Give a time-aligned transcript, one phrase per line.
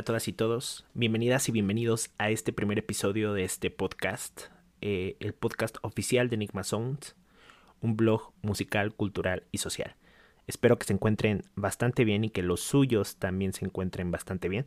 [0.00, 0.86] Hey, ¿qué tal a todas y todos?
[0.94, 4.44] Bienvenidas y bienvenidos a este primer episodio de este podcast,
[4.80, 7.16] eh, el podcast oficial de Enigma Sounds,
[7.82, 9.96] un blog musical, cultural y social.
[10.46, 14.64] Espero que se encuentren bastante bien y que los suyos también se encuentren bastante bien.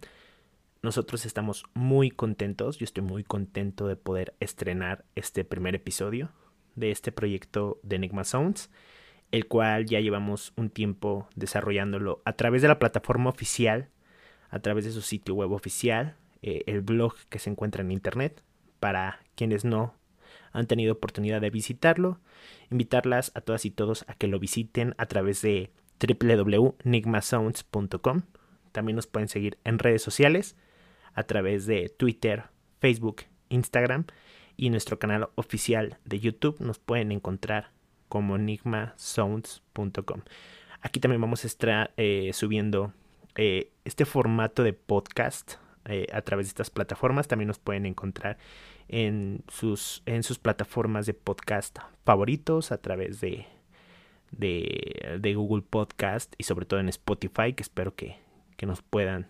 [0.83, 6.29] Nosotros estamos muy contentos, yo estoy muy contento de poder estrenar este primer episodio
[6.75, 8.69] de este proyecto de Enigma Sounds,
[9.31, 13.89] el cual ya llevamos un tiempo desarrollándolo a través de la plataforma oficial
[14.53, 18.43] a través de su sitio web oficial, eh, el blog que se encuentra en internet,
[18.79, 19.95] para quienes no
[20.51, 22.19] han tenido oportunidad de visitarlo,
[22.69, 28.21] invitarlas a todas y todos a que lo visiten a través de www.nigmasounds.com.
[28.71, 30.55] También nos pueden seguir en redes sociales
[31.15, 32.43] a través de Twitter,
[32.79, 34.05] Facebook, Instagram
[34.55, 37.71] y nuestro canal oficial de YouTube nos pueden encontrar
[38.07, 40.21] como enigmasounds.com.
[40.81, 42.93] Aquí también vamos a estar eh, subiendo
[43.35, 47.27] eh, este formato de podcast eh, a través de estas plataformas.
[47.27, 48.37] También nos pueden encontrar
[48.87, 53.47] en sus, en sus plataformas de podcast favoritos a través de,
[54.31, 58.21] de, Google Podcast y sobre todo en Spotify, que espero que,
[58.63, 59.27] nos puedan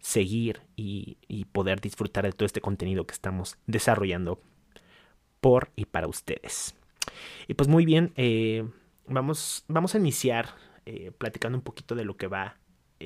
[0.00, 1.16] seguir y,
[1.52, 4.40] poder disfrutar de todo este contenido que estamos desarrollando
[5.40, 6.74] por y para ustedes.
[7.46, 8.68] Y pues muy bien, eh,
[9.06, 10.48] vamos, vamos a iniciar
[11.18, 12.56] platicando un poquito de lo que va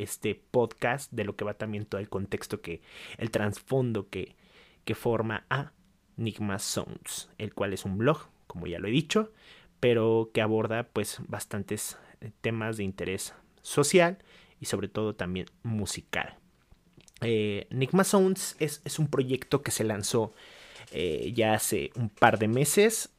[0.03, 2.81] este podcast, de lo que va también todo el contexto que,
[3.19, 4.37] el trasfondo que,
[4.85, 5.73] que forma a
[6.17, 9.33] Nigma Sounds, el cual es un blog, como ya lo he dicho,
[9.81, 14.19] pero que aborda pues bastantes eh, temas de interés social
[14.61, 16.39] y sobre todo también musical.
[17.21, 20.35] Eh, Nigma Sounds es, es, un proyecto que se lanzó
[20.93, 23.11] eh, ya hace un par de meses.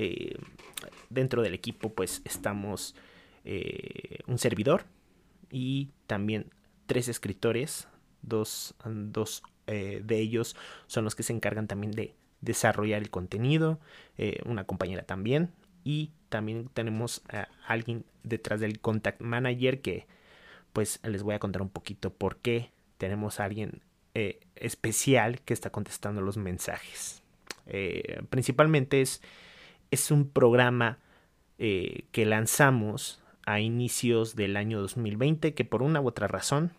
[1.10, 2.96] dentro del equipo pues estamos
[4.28, 4.84] un servidor
[5.50, 6.52] y también
[6.88, 7.88] tres escritores,
[8.22, 10.56] dos, dos eh, de ellos
[10.88, 13.80] son los que se encargan también de desarrollar el contenido,
[14.18, 15.52] eh, una compañera también,
[15.84, 20.08] y también tenemos a alguien detrás del contact manager que
[20.74, 23.82] pues les voy a contar un poquito por qué tenemos a alguien
[24.14, 27.22] eh, especial que está contestando los mensajes.
[28.30, 29.22] principalmente es,
[29.92, 31.00] es un programa
[31.58, 36.72] que lanzamos a inicios del año 2020 que por una u otra razón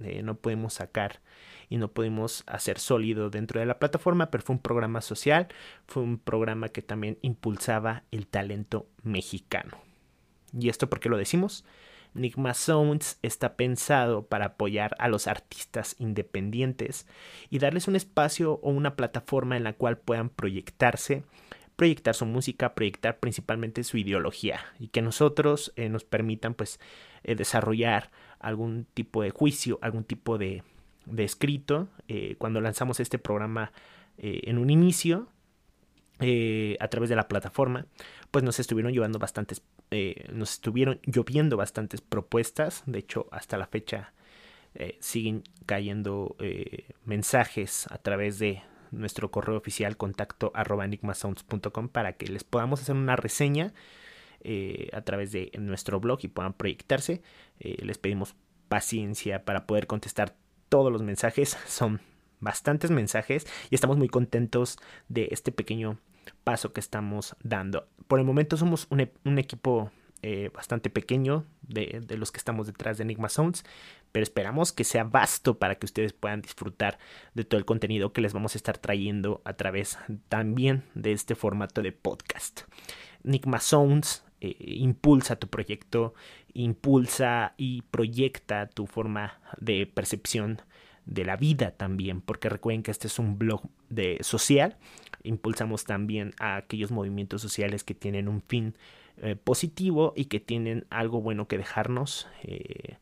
[0.00, 1.20] eh, no podemos sacar
[1.68, 5.46] y no pudimos hacer sólido dentro de la plataforma, pero fue un programa social,
[5.86, 9.78] fue un programa que también impulsaba el talento mexicano.
[10.52, 11.64] ¿Y esto por qué lo decimos?
[12.12, 17.06] Nigma Sounds está pensado para apoyar a los artistas independientes
[17.50, 21.22] y darles un espacio o una plataforma en la cual puedan proyectarse
[21.80, 26.78] proyectar su música, proyectar principalmente su ideología y que nosotros eh, nos permitan pues
[27.24, 30.62] eh, desarrollar algún tipo de juicio, algún tipo de,
[31.16, 31.88] escrito.
[32.06, 33.72] Eh, cuando lanzamos este programa
[34.18, 35.28] en un inicio,
[36.18, 37.86] a través de la plataforma,
[38.30, 39.62] pues nos estuvieron llevando bastantes,
[40.30, 42.82] nos estuvieron lloviendo bastantes propuestas.
[42.84, 44.12] De hecho, hasta la fecha
[44.98, 46.36] siguen cayendo
[47.06, 52.94] mensajes a través de, nuestro correo oficial contacto arroba enigmasounds.com para que les podamos hacer
[52.94, 53.72] una reseña
[54.42, 57.22] eh, a través de nuestro blog y puedan proyectarse.
[57.58, 58.34] Eh, les pedimos
[58.68, 60.34] paciencia para poder contestar
[60.68, 61.58] todos los mensajes.
[61.66, 62.00] Son
[62.40, 65.98] bastantes mensajes y estamos muy contentos de este pequeño
[66.44, 67.86] paso que estamos dando.
[68.08, 69.90] Por el momento somos un, e-, equipo
[70.22, 73.64] eh, bastante pequeño de, de, los que estamos detrás de Enigma Sounds,
[74.12, 76.98] pero esperamos que sea vasto para que ustedes puedan disfrutar
[77.34, 79.98] de todo el contenido que les vamos a estar trayendo a través
[80.28, 82.62] también de este formato de podcast.
[83.24, 86.14] Enigma Sounds eh, impulsa tu proyecto,
[86.54, 90.62] impulsa y proyecta tu forma de percepción
[91.04, 94.76] de la vida también, porque recuerden que este es un blog de social,
[95.22, 98.76] impulsamos también a aquellos movimientos sociales que tienen un fin
[99.18, 102.96] eh, positivo y que tienen algo bueno que dejarnos eh,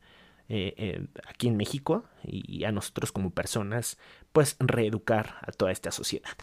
[0.49, 3.97] eh, aquí en México y a nosotros como personas,
[4.31, 6.35] pues reeducar a toda esta sociedad.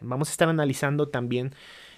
[0.00, 1.54] vamos a estar analizando también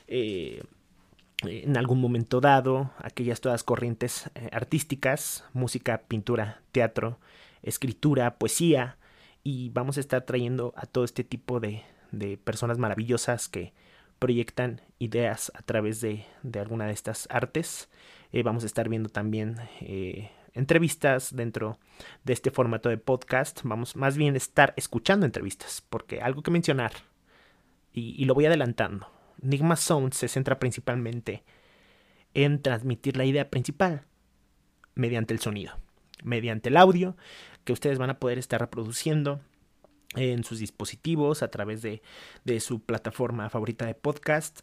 [0.08, 7.18] en algún momento dado aquellas todas corrientes artísticas, música, pintura, teatro,
[7.62, 8.96] escritura, poesía,
[9.44, 11.82] y vamos a estar trayendo a todo este tipo de,
[12.44, 13.72] personas maravillosas que
[14.18, 16.24] proyectan ideas a través de,
[16.54, 17.88] alguna de estas artes.
[18.32, 21.78] Eh, vamos a estar viendo también eh, entrevistas dentro
[22.24, 23.60] de este formato de podcast.
[23.64, 26.92] Vamos más bien a estar escuchando entrevistas, porque algo que mencionar,
[27.92, 29.10] y, lo voy adelantando,
[29.40, 31.42] Nigma Sound se centra principalmente
[32.34, 34.06] en transmitir la idea principal
[34.94, 35.78] mediante el sonido.
[36.24, 37.16] mediante el audio
[37.64, 39.40] que ustedes van a poder estar reproduciendo
[40.14, 42.02] en sus dispositivos a través de,
[42.60, 44.60] su plataforma favorita de podcast.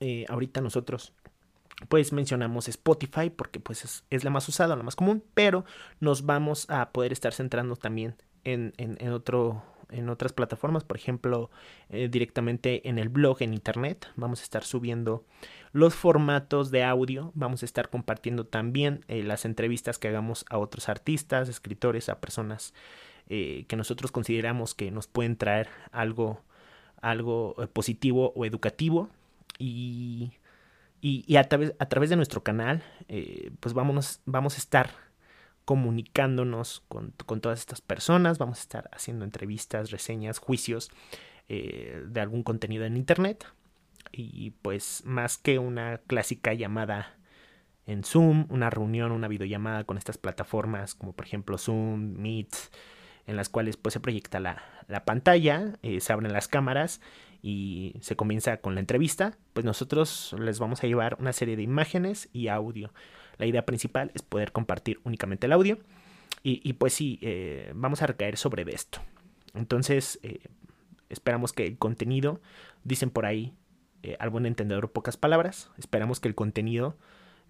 [0.00, 1.12] Eh, ahorita nosotros
[1.88, 5.64] pues mencionamos Spotify porque pues es, la más usada, la más común, pero
[6.00, 11.50] nos vamos a poder estar centrando también en, en, otro, en otras plataformas, por ejemplo,
[11.88, 15.24] eh, directamente en el blog, en internet, vamos a estar subiendo
[15.72, 20.58] los formatos de audio, vamos a estar compartiendo también eh, las entrevistas que hagamos a
[20.58, 22.74] otros artistas, escritores, a personas
[23.28, 26.40] eh, que nosotros consideramos que nos pueden traer algo,
[27.00, 29.08] algo positivo o educativo.
[29.58, 30.32] Y
[31.00, 34.90] y, a, través, a, través, de nuestro canal, eh, pues vamos, a estar
[35.64, 40.90] comunicándonos con, todas estas personas, vamos a estar haciendo entrevistas, reseñas, juicios
[41.48, 43.46] eh, de algún contenido en Internet.
[44.12, 47.14] Y pues más que una clásica llamada
[47.86, 52.54] en Zoom, una reunión, una videollamada con estas plataformas como por ejemplo Zoom, Meet,
[53.26, 57.00] en las cuales pues se proyecta la, la pantalla, eh, se abren las cámaras
[57.42, 61.62] y se comienza con la entrevista, pues nosotros les vamos a llevar una serie de
[61.62, 62.92] imágenes y audio.
[63.38, 65.78] La idea principal es poder compartir únicamente el audio
[66.42, 69.00] y, pues sí, eh, vamos a recaer sobre esto.
[69.54, 70.40] Entonces, eh,
[71.10, 72.40] esperamos que el contenido,
[72.82, 73.52] dicen por ahí,
[74.02, 76.96] eh, al buen entendedor pocas palabras, esperamos que el contenido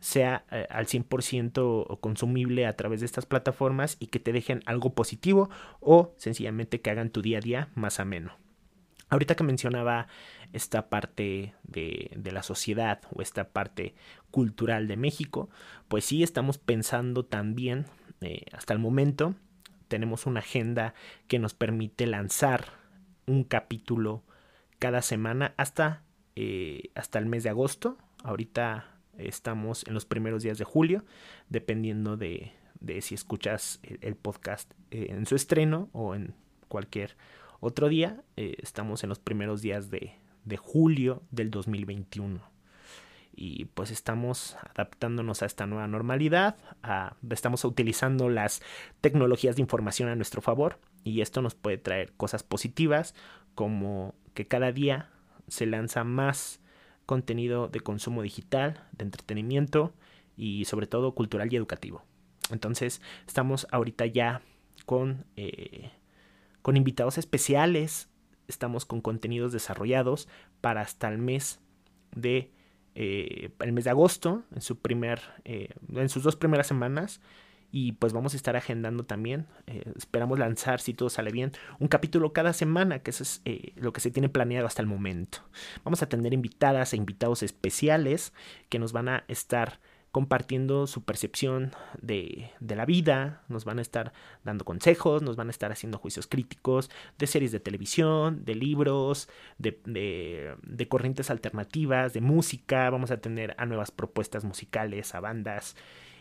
[0.01, 5.51] sea al 100% consumible a través de estas plataformas y que te dejen algo positivo
[5.79, 8.33] o sencillamente que hagan tu día a día más ameno.
[9.11, 10.07] Ahorita que mencionaba
[10.53, 13.95] esta parte de, la sociedad o esta parte
[14.31, 15.51] cultural de México,
[15.89, 17.87] pues sí estamos pensando también,
[18.21, 19.35] eh, hasta el momento,
[19.89, 20.95] tenemos una agenda
[21.27, 22.67] que nos permite lanzar
[23.27, 24.23] un capítulo
[24.79, 26.05] cada semana hasta,
[26.37, 27.99] eh, hasta el mes de agosto.
[28.23, 28.87] Ahorita
[29.19, 31.05] estamos en los primeros días de julio,
[31.49, 32.53] dependiendo de,
[33.01, 36.35] si escuchas el, podcast eh, en su estreno o en
[36.69, 37.17] cualquier
[37.61, 40.17] otro día, eh, estamos en los primeros días de,
[40.59, 42.41] julio del 2021
[43.37, 46.57] y pues estamos adaptándonos a esta nueva normalidad,
[47.31, 48.61] estamos utilizando las
[49.01, 53.15] tecnologías de información a nuestro favor y esto nos puede traer cosas positivas
[53.55, 55.09] como que cada día
[55.47, 56.61] se lanza más
[57.07, 59.93] contenido de consumo digital, de entretenimiento
[60.37, 62.03] y sobre todo cultural y educativo.
[62.51, 64.43] Entonces estamos ahorita ya
[64.87, 65.91] con eh,
[66.62, 68.09] con invitados especiales.
[68.49, 70.29] Estamos con contenidos desarrollados
[70.61, 71.61] para hasta el mes
[72.15, 72.51] de
[72.95, 77.21] eh, el mes de agosto, en su primer, eh, en sus dos primeras semanas.
[77.73, 79.47] Y pues vamos a estar agendando también.
[79.69, 83.43] Eh, esperamos lanzar, si todo sale bien, un capítulo cada semana, que eso es
[83.77, 85.39] lo que se tiene planeado hasta el momento.
[85.85, 88.33] Vamos a tener invitadas e invitados especiales
[88.69, 89.79] que nos van a estar
[90.12, 91.71] compartiendo su percepción
[92.01, 94.12] de, la vida, nos van a estar
[94.45, 99.29] dando consejos, nos van a estar haciendo juicios críticos de series de televisión, de libros,
[99.59, 105.77] de, de, corrientes alternativas, de música, vamos a tener a nuevas propuestas musicales, a bandas.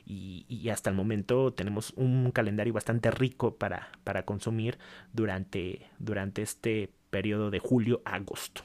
[0.06, 4.78] Y, hasta el momento tenemos un calendario bastante rico para, para consumir
[5.14, 8.64] durante, durante este periodo de julio a agosto.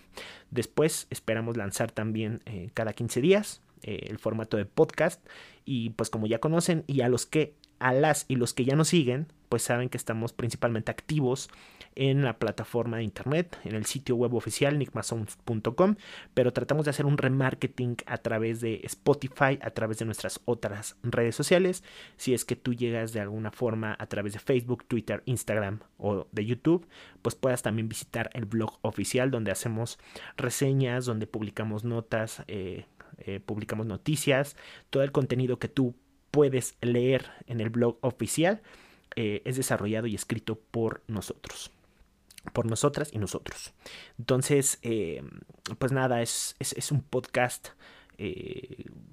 [0.51, 5.25] Después esperamos lanzar también eh, cada 15 días eh, el formato de podcast.
[5.65, 8.77] Y pues como ya conocen y a los que, a las y los que ya
[8.77, 11.49] nos siguen, pues saben que estamos principalmente activos
[11.97, 15.97] en la plataforma de internet, en el sitio web oficial nigmasounds.com,
[16.35, 20.97] pero tratamos de hacer un remarketing a través de Spotify, a través de nuestras otras
[21.03, 21.85] redes sociales.
[22.17, 26.27] Si es que tú llegas de alguna forma a través de Facebook, Twitter, Instagram o
[26.33, 26.87] de YouTube,
[27.23, 29.99] pues puedas también visitar el blog oficial donde hacemos
[30.37, 32.87] reseñas, donde publicamos notas, eh,
[33.19, 34.57] eh, publicamos noticias,
[34.91, 35.95] todo el contenido que tú
[36.31, 38.63] puedes leer en el blog oficial
[39.17, 41.71] eh, es desarrollado y escrito por nosotros
[42.53, 43.73] por nosotras y nosotros.
[44.19, 45.23] Entonces, eh,
[45.79, 47.69] pues nada, es, es, un podcast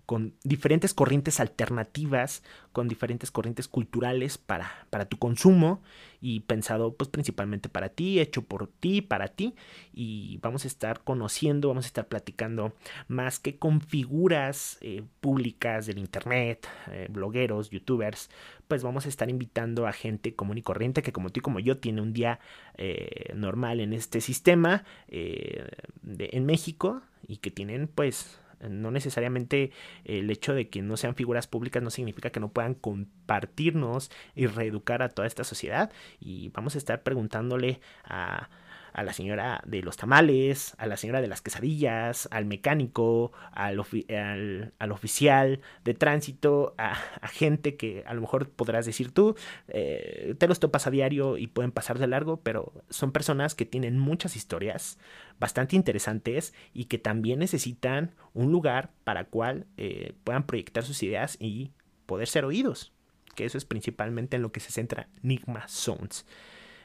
[0.05, 5.81] con diferentes corrientes alternativas, con diferentes corrientes culturales para, para tu consumo
[6.21, 9.55] y pensado pues principalmente para ti, hecho por ti, para ti.
[9.93, 12.73] Y vamos a estar conociendo, vamos a estar platicando
[13.07, 18.29] más que con figuras eh, públicas del internet, eh, blogueros, youtubers,
[18.67, 21.59] pues vamos a estar invitando a gente común y corriente que como tú y como
[21.59, 22.39] yo tiene un día
[22.77, 28.39] eh, normal en este sistema en México y que tienen pues
[28.69, 29.71] no necesariamente
[30.05, 34.47] el hecho de que no sean figuras públicas no significa que no puedan compartirnos y
[34.47, 35.91] reeducar a toda esta sociedad.
[36.19, 38.49] Y vamos a estar preguntándole a,
[38.93, 43.79] a la señora de los tamales, a la señora de las quesadillas, al mecánico, al,
[43.79, 46.95] oficial de tránsito, a,
[47.27, 49.35] gente que a lo mejor podrás decir tú,
[49.67, 53.65] eh, te los topas a diario y pueden pasar de largo, pero son personas que
[53.65, 54.97] tienen muchas historias
[55.39, 61.37] bastante interesantes y que también necesitan un lugar para cual eh, puedan proyectar sus ideas
[61.39, 61.71] y
[62.05, 62.91] poder ser oídos,
[63.35, 66.25] que eso es principalmente en lo que se centra Nigma Sounds.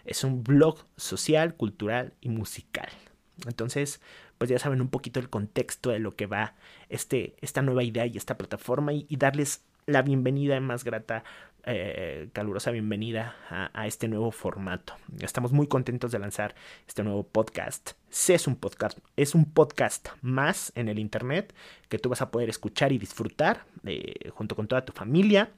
[0.06, 2.88] Es un blog social, cultural y musical.
[3.44, 4.00] Entonces,
[4.38, 6.54] pues ya saben un poquito el contexto de lo que va
[6.88, 11.24] este, esta nueva idea y esta plataforma y, darles la bienvenida más grata,
[11.64, 14.94] eh, calurosa bienvenida a, este nuevo formato.
[15.20, 16.54] Estamos muy contentos de lanzar
[16.86, 17.92] este nuevo podcast.
[18.28, 21.52] es un podcast, es un podcast más en el internet
[21.88, 25.50] que tú vas a poder escuchar y disfrutar eh, junto con toda tu familia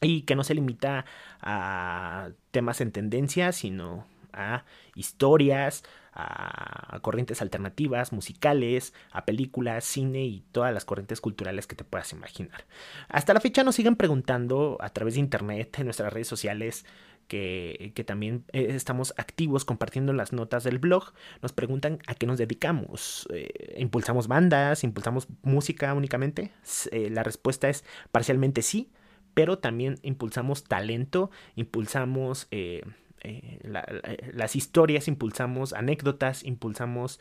[0.00, 1.04] y que no se limita
[1.40, 10.44] a temas en tendencia, sino a historias, a corrientes alternativas, musicales, a películas, cine y
[10.52, 12.64] todas las corrientes culturales que te puedas imaginar.
[13.08, 16.86] Hasta la fecha nos siguen preguntando a través de internet, en nuestras redes sociales,
[17.28, 21.12] que, también eh, estamos activos compartiendo las notas del blog,
[21.42, 23.26] nos preguntan a qué nos dedicamos.
[23.32, 24.84] Eh, ¿Impulsamos bandas?
[24.84, 26.52] ¿Impulsamos música únicamente?
[26.92, 28.90] Eh, la respuesta es parcialmente sí
[29.36, 32.82] pero también impulsamos talento, impulsamos eh,
[33.20, 37.20] eh, eh, las historias, impulsamos anécdotas, impulsamos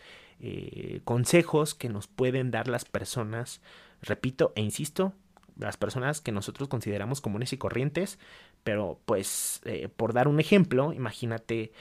[1.03, 3.62] consejos que nos pueden dar las personas,
[4.01, 5.12] repito e insisto,
[5.57, 8.17] las personas que nosotros consideramos comunes y corrientes,
[8.63, 9.62] pero pues
[9.98, 11.74] por dar un ejemplo, imagínate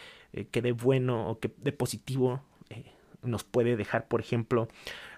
[0.51, 2.43] qué de bueno o qué de positivo
[3.23, 4.69] nos puede dejar, por ejemplo,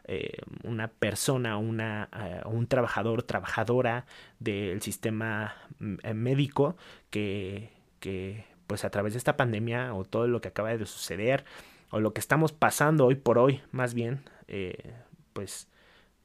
[0.09, 4.07] eh, una persona, una, eh, un trabajador, trabajadora
[4.39, 6.77] del sistema mm, eh, médico
[7.11, 11.45] que, que, pues a través de esta pandemia o todo lo que acaba de suceder
[11.91, 14.23] o lo que estamos pasando hoy por hoy, más bien,
[15.33, 15.69] pues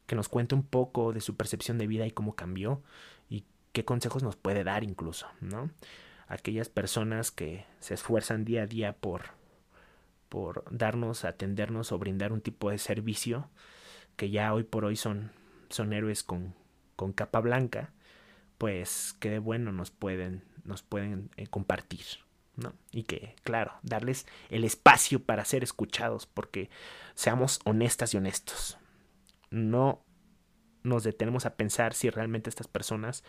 [0.05, 2.83] que nos cuente un poco de su percepción de vida y cómo cambió
[3.29, 5.71] y qué consejos nos puede dar incluso, ¿no?
[6.27, 9.40] Aquellas personas que se esfuerzan día a día por
[10.31, 13.49] por darnos, atendernos o brindar un tipo de servicio
[14.15, 15.33] que ya hoy por hoy son,
[15.69, 16.55] son héroes con,
[16.95, 17.91] con capa blanca,
[18.57, 22.05] pues qué bueno nos pueden, nos pueden eh, compartir.
[22.55, 22.71] ¿no?
[22.93, 26.69] Y que, claro, darles el espacio para ser escuchados, porque
[27.13, 28.77] seamos honestas y honestos.
[29.49, 30.01] No
[30.81, 33.25] nos detenemos a pensar si realmente estas personas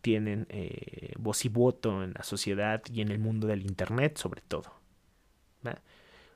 [0.00, 4.40] tienen eh, voz y voto en la sociedad y en el mundo del Internet, sobre
[4.40, 4.78] todo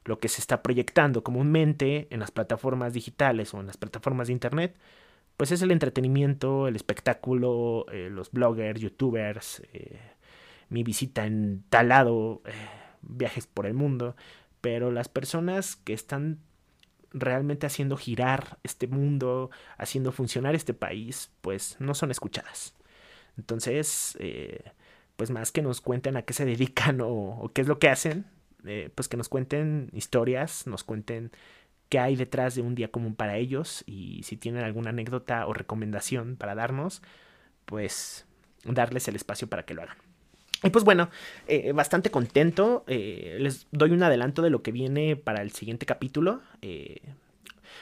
[0.05, 4.33] lo que se está proyectando comúnmente en las plataformas digitales o en las plataformas de
[4.33, 4.77] internet,
[5.37, 9.99] pues es el entretenimiento, el espectáculo, eh, los bloggers, youtubers, eh,
[10.69, 12.53] mi visita en tal lado, eh,
[13.03, 14.17] viajes por el mundo,
[14.61, 16.39] pero las personas que están
[17.13, 22.75] realmente haciendo girar este mundo, haciendo funcionar este país, pues no son escuchadas.
[23.37, 24.17] Entonces,
[25.17, 28.27] pues más que nos cuenten a qué se dedican o qué es lo que hacen,
[28.65, 31.31] eh, pues que nos cuenten historias, nos cuenten
[31.89, 35.53] qué hay detrás de un día común para ellos y si tienen alguna anécdota o
[35.53, 37.03] recomendación para darnos,
[37.65, 38.27] pues
[38.65, 39.99] darles el espacio para que lo hagan.
[40.63, 41.11] Y pues bueno,
[41.49, 42.85] eh, bastante contento.
[42.87, 46.41] Eh, les doy un adelanto de lo que viene para el siguiente capítulo.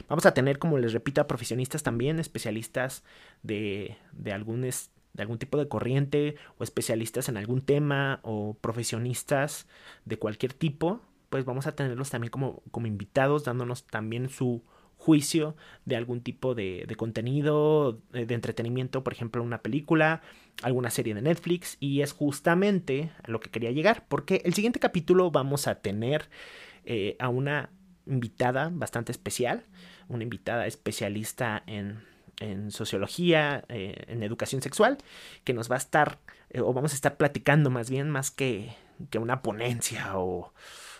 [0.08, 3.04] vamos a tener, como les repito, a profesionistas también, especialistas
[3.42, 4.64] de, de algún
[5.12, 9.66] de algún tipo de corriente o especialistas en algún tema o profesionistas
[10.04, 14.62] de cualquier tipo, pues vamos a tenerlos también como, como invitados, dándonos también su
[15.00, 20.20] juicio de algún tipo de, de contenido, de, entretenimiento, por ejemplo, una película,
[20.62, 24.78] alguna serie de Netflix, y es justamente a lo que quería llegar, porque el siguiente
[24.78, 26.28] capítulo vamos a tener
[26.84, 27.70] eh, a una
[28.06, 29.64] invitada bastante especial,
[30.08, 32.00] una invitada especialista en
[32.40, 34.98] en sociología, eh, en educación sexual,
[35.44, 36.18] que nos va a estar,
[36.48, 38.74] eh, o vamos a estar platicando más bien, más que,
[39.10, 40.52] que una ponencia o,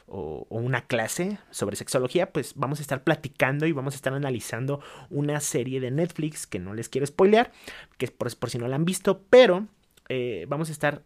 [0.06, 4.80] o, una clase sobre sexología, pues vamos a estar platicando y vamos a estar analizando
[5.09, 7.50] una serie de Netflix que no les quiero spoilear,
[7.99, 9.66] que es por, si no la han visto, pero
[10.09, 11.02] eh, vamos a estar,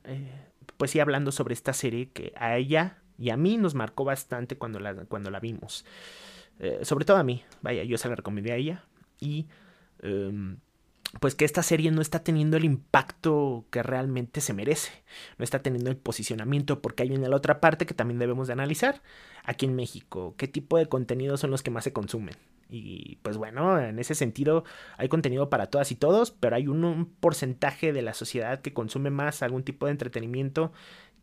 [0.76, 4.58] pues sí, hablando sobre esta serie que a ella y a mí nos marcó bastante
[4.58, 5.84] cuando la, cuando la vimos.
[6.82, 8.84] sobre todo a mí, vaya, yo se la recomendé a ella
[9.20, 9.46] y
[10.00, 10.58] Em,
[11.20, 14.90] pues que esta serie no está teniendo el impacto que realmente se merece,
[15.38, 18.54] no está teniendo el posicionamiento, porque hay una la otra parte que también debemos de
[18.54, 19.02] analizar
[19.44, 22.34] aquí en México, qué tipo de contenidos son los que más se consumen.
[22.68, 24.64] Y pues bueno, en ese sentido
[24.96, 29.10] hay contenido para todas y todos, pero hay un, porcentaje de la sociedad que consume
[29.10, 30.72] más algún tipo de entretenimiento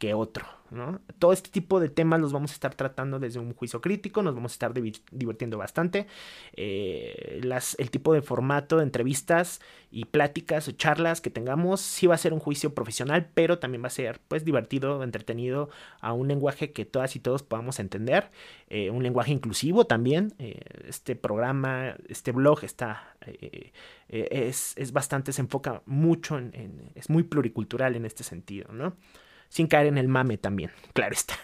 [0.02, 0.48] que otro.
[0.72, 1.00] ¿no?
[1.20, 4.34] Todo este tipo de temas los vamos a estar tratando desde un juicio crítico, nos
[4.34, 6.08] vamos a estar divirtiendo bastante.
[6.54, 7.42] Eh,
[7.78, 12.18] el tipo de formato de entrevistas y pláticas o charlas que tengamos sí va a
[12.18, 16.72] ser un juicio profesional, pero también va a ser pues divertido, entretenido, a un lenguaje
[16.72, 18.32] que todas y todos podamos entender,
[18.70, 20.34] eh, un lenguaje inclusivo también.
[20.40, 23.18] Eh, este programa, este blog está
[24.08, 28.96] es, es, bastante, se enfoca mucho en, en, es muy pluricultural en este sentido, ¿no?
[29.52, 31.38] Sin caer en el mame también, claro está.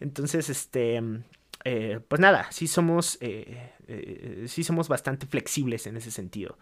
[0.00, 1.00] Entonces, este,
[1.64, 6.58] eh, pues nada, sí somos, eh, eh, sí somos bastante flexibles en ese sentido.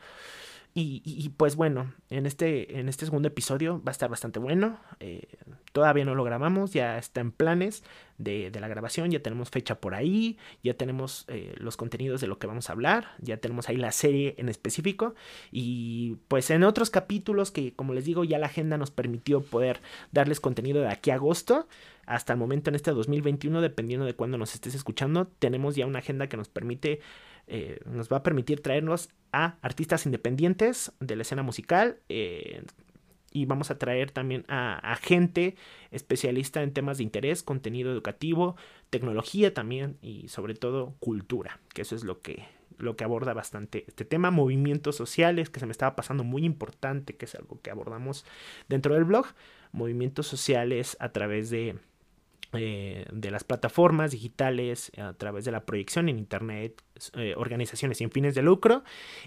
[0.73, 4.79] Y, pues bueno, en este, en este segundo episodio va a estar bastante bueno.
[5.00, 5.27] Eh,
[5.73, 7.83] todavía no lo grabamos, ya está en planes
[8.19, 12.39] de, la grabación, ya tenemos fecha por ahí, ya tenemos eh, los contenidos de lo
[12.39, 15.15] que vamos a hablar, ya tenemos ahí la serie en específico.
[15.50, 19.81] Y pues en otros capítulos que como les digo ya la agenda nos permitió poder
[20.12, 21.67] darles contenido de aquí a agosto
[22.07, 26.00] hasta el momento en este 2021, dependiendo de cuándo nos estés escuchando, tenemos ya una
[26.00, 27.00] agenda que nos permite
[27.52, 31.99] eh, nos va a permitir traernos a artistas independientes de la escena musical.
[32.09, 32.62] Eh,
[33.33, 35.57] y vamos a traer también a, gente
[35.90, 38.57] especialista en temas de interés, contenido educativo,
[38.90, 42.45] tecnología también y sobre todo cultura, que eso es lo que,
[42.78, 47.14] lo que aborda bastante este tema, movimientos sociales, que se me estaba pasando muy importante,
[47.14, 48.25] que es algo que abordamos
[48.69, 49.26] dentro del blog,
[49.71, 51.76] movimientos sociales a través de
[52.52, 56.83] eh, de las plataformas digitales, a través de la proyección en Internet,
[57.14, 58.83] eh, organizaciones sin fines de lucro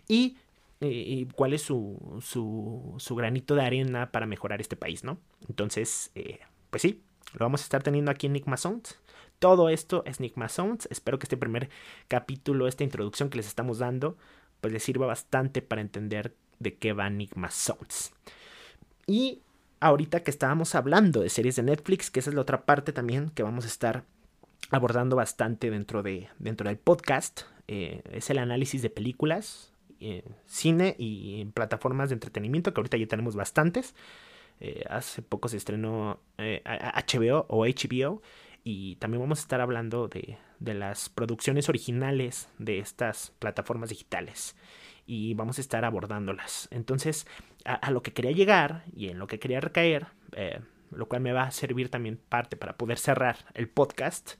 [0.07, 0.37] y,
[0.81, 5.19] eh, cuál es su, su, granito de arena para mejorar este país, ¿no?
[5.47, 6.11] Entonces,
[6.69, 7.01] pues sí,
[7.33, 8.99] lo vamos a estar teniendo aquí en Nigma Sounds.
[9.39, 10.87] Todo esto es Nigma Sounds.
[10.91, 11.69] Espero que este primer
[12.09, 14.17] capítulo, esta introducción que les estamos dando,
[14.59, 18.13] pues les sirva bastante para entender de qué va Nigma Sounds.
[19.07, 19.41] Y
[19.83, 23.29] ahorita que estábamos hablando de series de Netflix, que esa es la otra parte también
[23.29, 24.05] que vamos a estar
[24.71, 30.95] abordando bastante dentro, de, dentro del podcast, eh, es el análisis de películas, eh, cine
[30.97, 33.93] y plataformas de entretenimiento, que ahorita ya tenemos bastantes.
[34.61, 38.21] Eh, hace poco se estrenó HBO o HBO
[38.63, 44.55] y también vamos a estar hablando de, de las producciones originales de estas plataformas digitales
[45.05, 46.67] y vamos a estar abordándolas.
[46.71, 47.27] Entonces,
[47.65, 50.59] a, lo que quería llegar y en lo que quería recaer, eh,
[50.91, 54.33] lo cual me va a servir también parte para poder cerrar el podcast.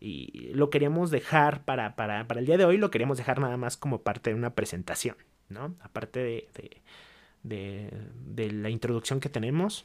[0.00, 3.56] Y lo queríamos dejar para, para, para el día de hoy, lo queríamos dejar nada
[3.56, 5.16] más como parte de una presentación,
[5.50, 5.74] ¿no?
[5.80, 6.48] Aparte de,
[7.42, 7.92] de,
[8.24, 9.84] de, la introducción que tenemos.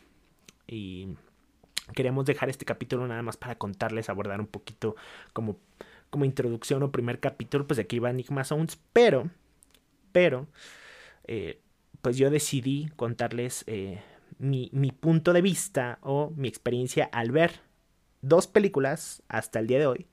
[0.67, 1.09] Y
[1.93, 4.95] queríamos dejar este capítulo nada más para contarles, abordar un poquito
[5.33, 5.59] como,
[6.09, 9.29] como introducción o primer capítulo, pues de aquí va Enigma Sounds, pero
[10.15, 10.47] pero
[11.27, 11.59] eh,
[12.01, 14.01] pues yo decidí contarles eh,
[14.37, 17.59] mi, punto de vista o mi experiencia al ver
[18.21, 20.07] dos películas hasta el día de hoy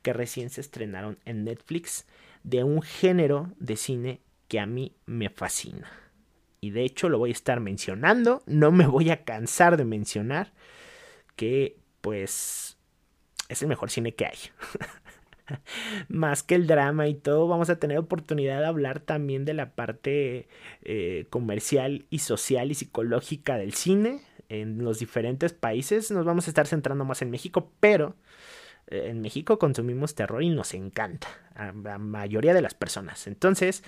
[0.00, 2.06] que recién se estrenaron en Netflix
[2.42, 5.92] de un género de cine que a mí me fascina.
[6.62, 10.54] Y de hecho lo voy a estar mencionando, no me voy a cansar de mencionar
[11.36, 12.78] que pues
[13.50, 14.38] es el mejor cine que hay.
[16.08, 19.74] más que el drama y todo, vamos a tener oportunidad de hablar también de la
[19.74, 20.48] parte
[20.82, 26.10] eh, comercial y social y psicológica del cine en los diferentes países.
[26.10, 28.16] Nos vamos a estar centrando más en México, pero
[28.86, 33.26] eh, en México consumimos terror y nos encanta a la mayoría de las personas.
[33.26, 33.82] Entonces,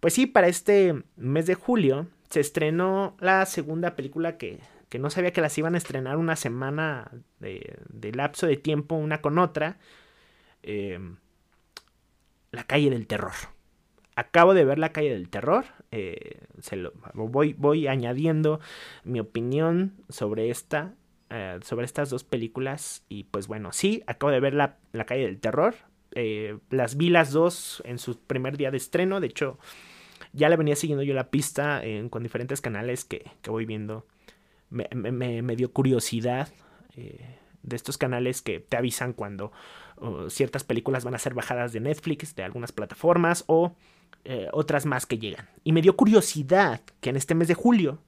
[0.00, 5.10] pues sí, para este mes de julio se estrenó la segunda película que, que no
[5.10, 7.10] sabía que las iban a estrenar una semana
[7.40, 9.78] de, de lapso de tiempo una con otra
[10.62, 11.16] Em,
[12.52, 13.32] la calle del terror.
[14.14, 15.64] Acabo de ver La calle del terror.
[15.90, 16.40] Eh,
[17.14, 18.60] voy, añadiendo
[19.04, 20.94] mi opinión sobre esta.
[21.30, 23.04] Eh, sobre estas dos películas.
[23.08, 25.74] Y pues bueno, sí, acabo de ver La, calle del terror.
[26.14, 29.18] Eh, las vi las dos en su primer día de estreno.
[29.18, 29.58] De hecho,
[30.34, 34.06] ya le venía siguiendo yo la pista con diferentes canales que, voy viendo.
[34.68, 36.48] Me dio curiosidad
[37.62, 39.52] de estos canales que te avisan cuando
[40.28, 43.74] ciertas películas van a ser bajadas de Netflix, de algunas plataformas o
[44.24, 45.48] eh, otras más que llegan.
[45.64, 47.98] Y me dio curiosidad que en este mes de julio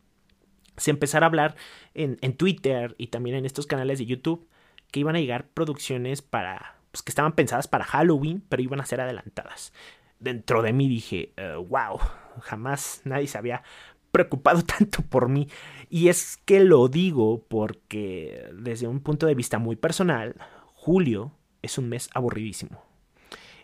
[0.76, 1.56] se empezara a hablar
[1.94, 4.48] en, Twitter y también en estos canales de YouTube
[4.90, 8.86] que iban a llegar producciones para, pues que estaban pensadas para Halloween, pero iban a
[8.86, 9.72] ser adelantadas.
[10.18, 11.32] Dentro de mí dije,
[11.68, 13.62] wow, eh, jamás nadie se había
[14.10, 15.48] preocupado tanto por mí.
[15.90, 20.36] Y es que lo digo porque desde un punto de vista muy personal,
[20.74, 21.32] julio
[21.64, 22.82] es un mes aburridísimo.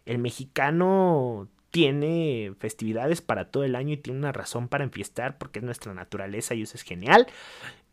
[0.07, 5.61] El mexicano tiene festividades para todo el año y tiene una razón para enfiestar porque
[5.61, 7.27] es nuestra naturaleza y eso es genial.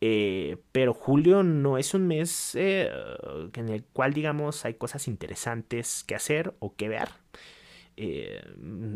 [0.00, 2.90] Eh, pero julio no es un mes eh,
[3.54, 7.08] en el cual, digamos, hay cosas interesantes que hacer o que ver.
[7.96, 8.42] Eh,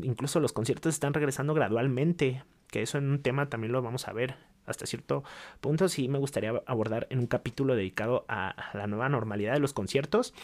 [0.02, 4.12] incluso los conciertos están regresando gradualmente, que eso en un tema también lo vamos a
[4.12, 5.24] ver hasta cierto
[5.60, 5.88] punto.
[5.88, 10.34] Sí me gustaría abordar en un capítulo dedicado a la nueva normalidad de los conciertos.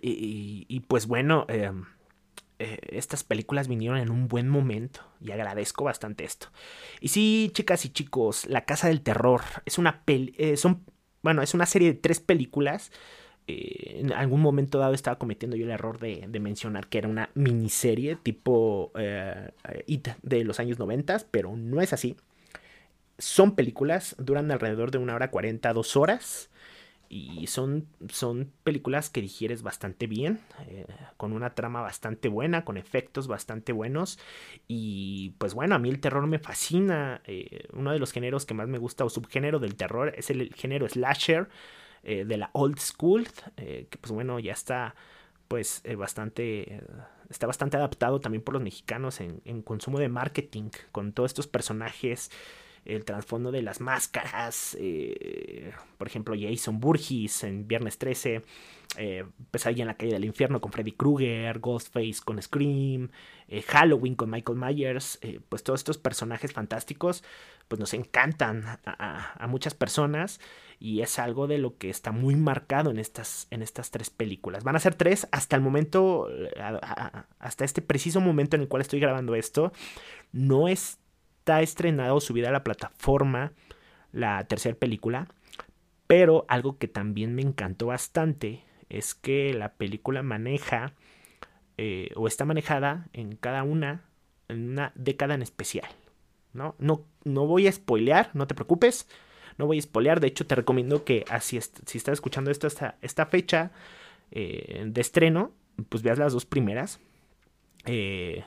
[0.00, 1.46] Y, pues bueno,
[2.58, 6.48] eh, estas películas vinieron en un buen momento y agradezco bastante esto.
[7.00, 10.84] Y sí, chicas y chicos, La Casa del Terror es una peli eh, son
[11.22, 12.92] bueno, es una serie de tres películas.
[13.46, 17.30] Eh, en algún momento dado estaba cometiendo yo el error de, mencionar que era una
[17.34, 18.92] miniserie tipo
[19.86, 22.16] It de los años 90, pero no es así.
[23.18, 26.48] Son películas, duran alrededor de una hora 40, dos horas
[27.08, 32.76] y son, son películas que digieres bastante bien, eh, con una trama bastante buena, con
[32.76, 34.18] efectos bastante buenos.
[34.66, 37.22] Y pues bueno, a mí el terror me fascina.
[37.26, 40.52] Eh, uno de los géneros que más me gusta o subgénero del terror es el,
[40.54, 41.48] género slasher
[42.02, 44.94] eh, de la old school, que pues bueno, ya está
[45.48, 46.82] pues bastante
[47.30, 51.46] está bastante adaptado también por los mexicanos en, en consumo de marketing con todos estos
[51.46, 52.30] personajes
[52.86, 58.42] el trasfondo de las máscaras, eh, por ejemplo Jason Burgess en Viernes 13,
[58.98, 63.10] eh, Pesadilla en la calle del infierno con Freddy Krueger, Ghostface con Scream,
[63.48, 67.22] eh, Halloween con Michael Myers, eh, pues todos estos personajes fantásticos
[67.68, 70.40] pues nos encantan a, muchas personas
[70.78, 74.62] y es algo de lo que está muy marcado en estas, en estas tres películas.
[74.62, 76.28] Van a ser tres hasta el momento,
[77.40, 79.72] hasta este preciso momento en el cual estoy grabando esto,
[80.32, 81.00] no es
[81.46, 83.52] está estrenado subida a la plataforma
[84.10, 85.28] la tercera película.
[86.08, 90.92] Pero algo que también me encantó bastante es que la película maneja
[91.78, 94.02] eh, o está manejada en cada una
[94.48, 95.86] en una década en especial.
[96.52, 96.74] ¿no?
[96.80, 99.08] No, no voy a spoilear, no te preocupes.
[99.56, 100.18] No voy a spoilear.
[100.18, 103.70] De hecho, te recomiendo que así si estás escuchando esto esta, esta fecha
[104.32, 105.52] eh, de estreno,
[105.90, 106.98] pues veas las dos primeras.
[107.84, 108.42] Eh,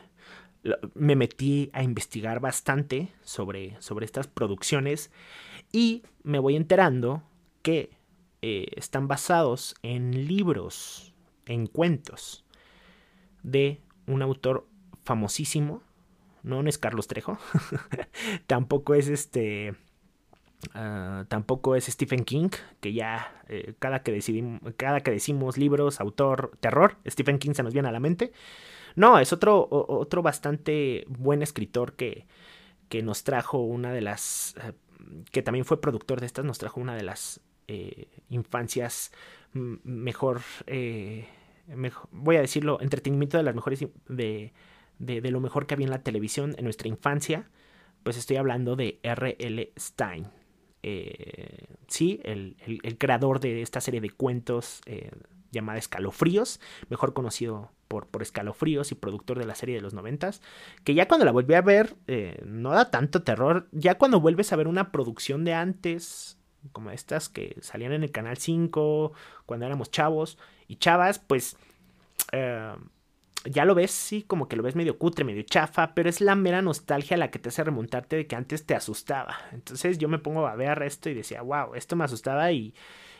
[0.93, 5.11] me metí a investigar bastante sobre, sobre estas producciones
[5.71, 7.23] y me voy enterando
[7.61, 7.91] que
[8.41, 11.13] eh, están basados en libros,
[11.45, 12.45] en cuentos
[13.43, 14.67] de un autor
[15.03, 15.81] famosísimo.
[16.43, 17.37] No, es Carlos Trejo.
[18.47, 19.75] tampoco es este.
[20.73, 22.49] Ah, tampoco es Stephen King,
[22.81, 27.63] que ya eh, cada, que decidimos, cada que decimos libros, autor, terror, Stephen King se
[27.63, 28.31] nos viene a la mente.
[28.95, 32.25] No, es otro, otro bastante buen escritor que,
[32.89, 34.73] que nos trajo una de las, eh,
[35.31, 39.11] que también fue productor de estas, nos trajo una de las eh, infancias
[39.53, 41.27] mejor, eh,
[42.11, 44.53] voy a decirlo, entretenimiento de las mejores, de,
[44.97, 47.49] de, lo mejor que había en la televisión en nuestra infancia,
[48.03, 49.73] pues estoy hablando de R.L.
[49.77, 50.27] Stein.
[51.87, 54.81] sí, el, el, creador de esta serie de cuentos
[55.51, 60.41] llamada Escalofríos, mejor conocido por, por escalofríos y productor de la serie de los noventas,
[60.85, 64.53] que ya cuando la volví a ver eh, no da tanto terror, ya cuando vuelves
[64.53, 66.37] a ver una producción de antes,
[66.71, 69.11] como estas que salían en el Canal 5,
[69.45, 70.37] cuando éramos chavos
[70.69, 71.57] y chavas, pues...
[72.31, 72.73] Eh,
[73.45, 76.35] ya lo ves, sí, como que lo ves medio cutre, medio chafa, pero es la
[76.35, 79.37] mera nostalgia la que te hace remontarte de que antes te asustaba.
[79.53, 82.73] Entonces yo me pongo a ver esto y decía, wow, esto me asustaba y,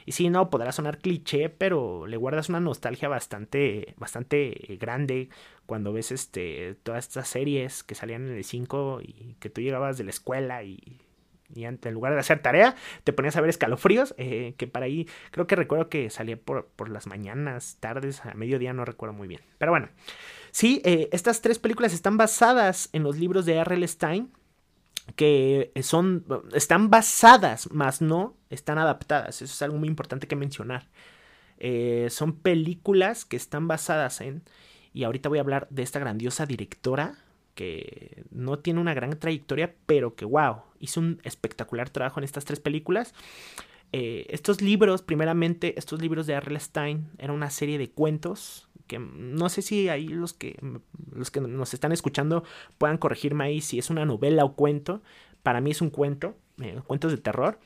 [0.06, 5.30] y sí, no, podrá sonar cliché, pero le guardas una nostalgia bastante, bastante grande
[5.66, 9.98] cuando ves este, todas estas series que salían en el 5 y que tú llegabas
[9.98, 11.00] de la escuela y,
[11.54, 15.08] y en lugar de hacer tarea, te ponías a ver escalofríos, eh, que para ahí
[15.32, 19.28] creo que recuerdo que salía por, por, las mañanas, tardes, a mediodía, no recuerdo muy
[19.28, 19.42] bien.
[19.58, 19.90] Pero bueno,
[20.52, 23.88] sí, eh, estas tres películas están basadas en los libros de R.L.
[23.88, 24.32] Stein,
[25.16, 29.42] que son, están basadas, más no están adaptadas.
[29.42, 30.88] Eso es algo muy importante que mencionar.
[31.58, 34.44] Eh, son películas que están basadas en,
[34.94, 37.18] y ahorita voy a hablar de esta grandiosa directora
[37.56, 42.46] que no tiene una gran trayectoria, pero que, wow, hizo un espectacular trabajo en estas
[42.46, 43.14] tres películas.
[43.92, 46.58] Eh, estos libros, primeramente, estos libros de R.L.
[46.60, 50.60] Stein, era una serie de cuentos que no sé si ahí los que,
[51.14, 52.44] los que nos están escuchando
[52.78, 55.02] puedan corregirme ahí si es una novela o cuento.
[55.44, 57.60] Para mí es un cuento, eh, cuentos de terror.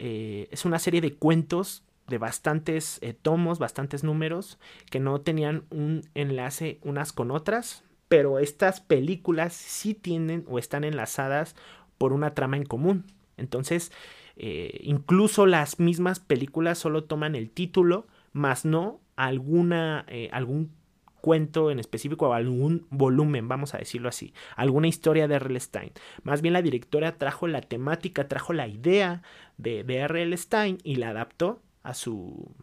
[0.00, 4.58] Eh, es una serie de cuentos de bastantes eh, tomos, bastantes números,
[4.90, 10.82] que no tenían un enlace unas con otras, pero estas películas sí tienen o están
[10.82, 11.54] enlazadas
[11.98, 13.04] por una trama en común.
[13.36, 13.92] Entonces,
[14.36, 20.72] incluso las mismas películas solo toman el título, más no alguna, eh, algún
[21.20, 25.58] cuento en específico o algún volumen, vamos a decirlo así, alguna historia de R.L.
[25.58, 25.92] Stein.
[26.22, 29.22] Más bien la directora trajo la temática, trajo la idea
[29.56, 30.36] de, de R.L.
[30.36, 32.54] Stein y la adaptó a su...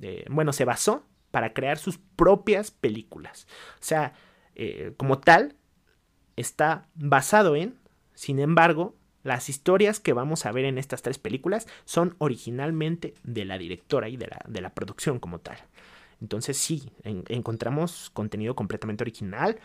[0.00, 3.48] Eh, bueno, se basó para crear sus propias películas.
[3.74, 4.12] O sea,
[4.54, 5.56] eh, como tal,
[6.36, 7.74] está basado en,
[8.14, 13.44] sin embargo, las historias que vamos a ver en estas tres películas son originalmente de
[13.44, 15.58] la directora y de la, de la producción como tal.
[16.20, 19.58] Entonces sí, encontramos contenido completamente original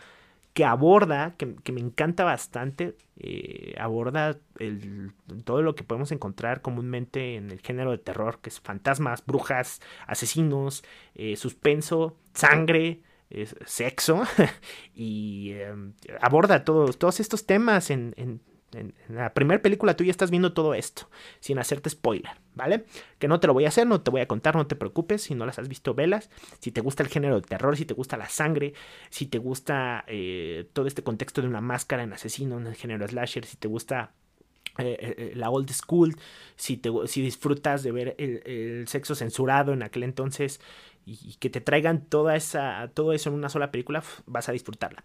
[0.52, 4.38] que aborda, que, me encanta bastante, eh, aborda
[5.44, 9.80] todo lo que podemos encontrar comúnmente en el género de terror, que es fantasmas, brujas,
[10.06, 10.84] asesinos,
[11.14, 13.00] eh, suspenso, sangre,
[13.64, 14.24] sexo,
[14.94, 18.42] y em, aborda todos, todos estos temas en, en,
[19.08, 21.08] la primera película tú ya estás viendo todo esto,
[21.40, 22.84] sin hacerte spoiler, ¿vale?
[23.18, 25.22] Que no te lo voy a hacer, no te voy a contar, no te preocupes,
[25.22, 26.30] si no las has visto, velas.
[26.60, 28.74] Si te gusta el género de terror, si te gusta la sangre,
[29.10, 33.06] si te gusta eh, todo este contexto de una máscara en asesino, en el género
[33.06, 34.12] slasher, si te gusta
[34.78, 36.16] eh, eh, la old school,
[36.56, 40.60] si, te, si disfrutas de ver el, sexo censurado en aquel entonces,
[41.04, 45.02] y que te traigan toda esa, todo eso en una sola película, vas a disfrutarla.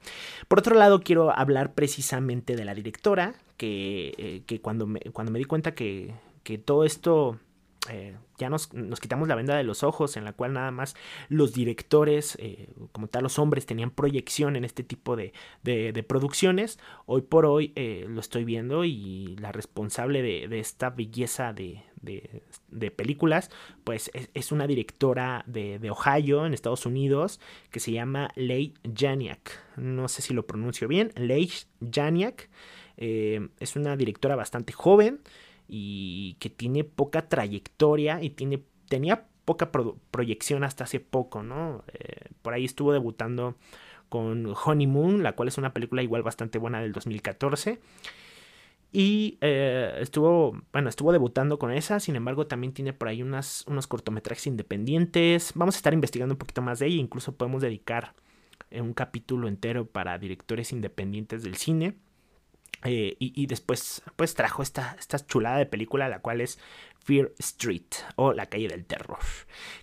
[0.48, 5.32] Por otro lado, quiero hablar precisamente de la directora, que, eh, que cuando, me, cuando
[5.32, 7.40] me di cuenta que, que todo esto
[7.90, 10.96] eh, ya nos, nos, quitamos la venda de los ojos, en la cual nada más
[11.30, 16.80] los directores, eh, como tal los hombres, tenían proyección en este tipo de, de, producciones.
[17.06, 22.92] Hoy por hoy eh, lo estoy viendo y la responsable de, esta belleza de, de
[22.92, 23.50] películas,
[23.84, 27.40] pues es, es una directora de, Ohio, en Estados Unidos,
[27.72, 29.78] que se llama Leigh Janiak.
[29.78, 31.52] No sé si lo pronuncio bien, Leigh
[31.92, 32.50] Janiak.
[32.98, 35.22] es una directora bastante joven
[35.68, 39.72] y que tiene poca trayectoria y tiene, tenía poca
[40.12, 41.84] proyección hasta hace poco, ¿no?
[41.94, 43.56] Eh, por ahí estuvo debutando
[44.10, 47.80] con Honeymoon, la cual es una película igual bastante buena del 2014.
[48.92, 53.66] Y eh, estuvo, bueno, estuvo debutando con esa, sin embargo también tiene por ahí unas,
[53.68, 55.52] unos cortometrajes independientes.
[55.56, 58.14] Vamos a estar investigando un poquito más de ella, incluso podemos dedicar
[58.72, 61.96] un capítulo entero para directores independientes del cine.
[62.84, 66.60] Eh, y, después pues trajo esta, esta chulada de película, la cual es
[67.00, 67.86] Fear Street
[68.16, 69.20] o La calle del terror.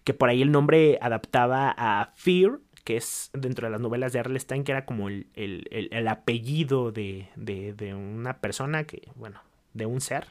[0.05, 4.21] Que por ahí el nombre adaptaba a Fear, que es dentro de las novelas de
[4.21, 4.39] R.L.
[4.39, 9.41] Stein, que era como el, el, apellido de, de, una persona que, bueno,
[9.73, 10.27] de un ser,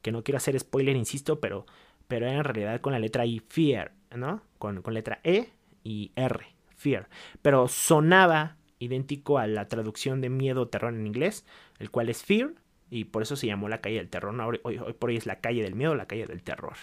[0.00, 1.66] que no quiero hacer spoiler, insisto, pero,
[2.08, 4.42] pero era en realidad con la letra I, Fear, ¿no?
[4.58, 5.50] Con, con letra E
[5.84, 7.08] y R, Fear.
[7.42, 11.44] Pero sonaba idéntico a la traducción de miedo o terror en inglés,
[11.78, 12.52] el cual es Fear,
[12.90, 14.34] y por eso se llamó la calle del terror.
[14.64, 16.76] hoy, por hoy es la calle del miedo, la calle del terror.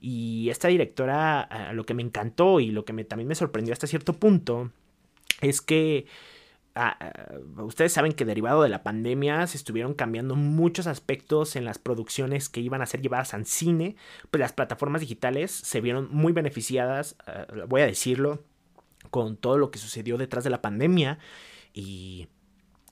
[0.00, 3.72] Y esta directora, ah, lo que me encantó y lo que me, también me sorprendió
[3.72, 4.70] hasta cierto punto,
[5.40, 6.06] es que
[6.74, 11.64] ah, ah, ustedes saben que derivado de la pandemia se estuvieron cambiando muchos aspectos en
[11.64, 13.96] las producciones que iban a ser llevadas al cine,
[14.30, 17.16] pues las plataformas digitales se vieron muy beneficiadas,
[17.68, 18.42] voy a decirlo,
[19.10, 21.18] con todo lo que sucedió detrás de la pandemia
[21.72, 22.28] y,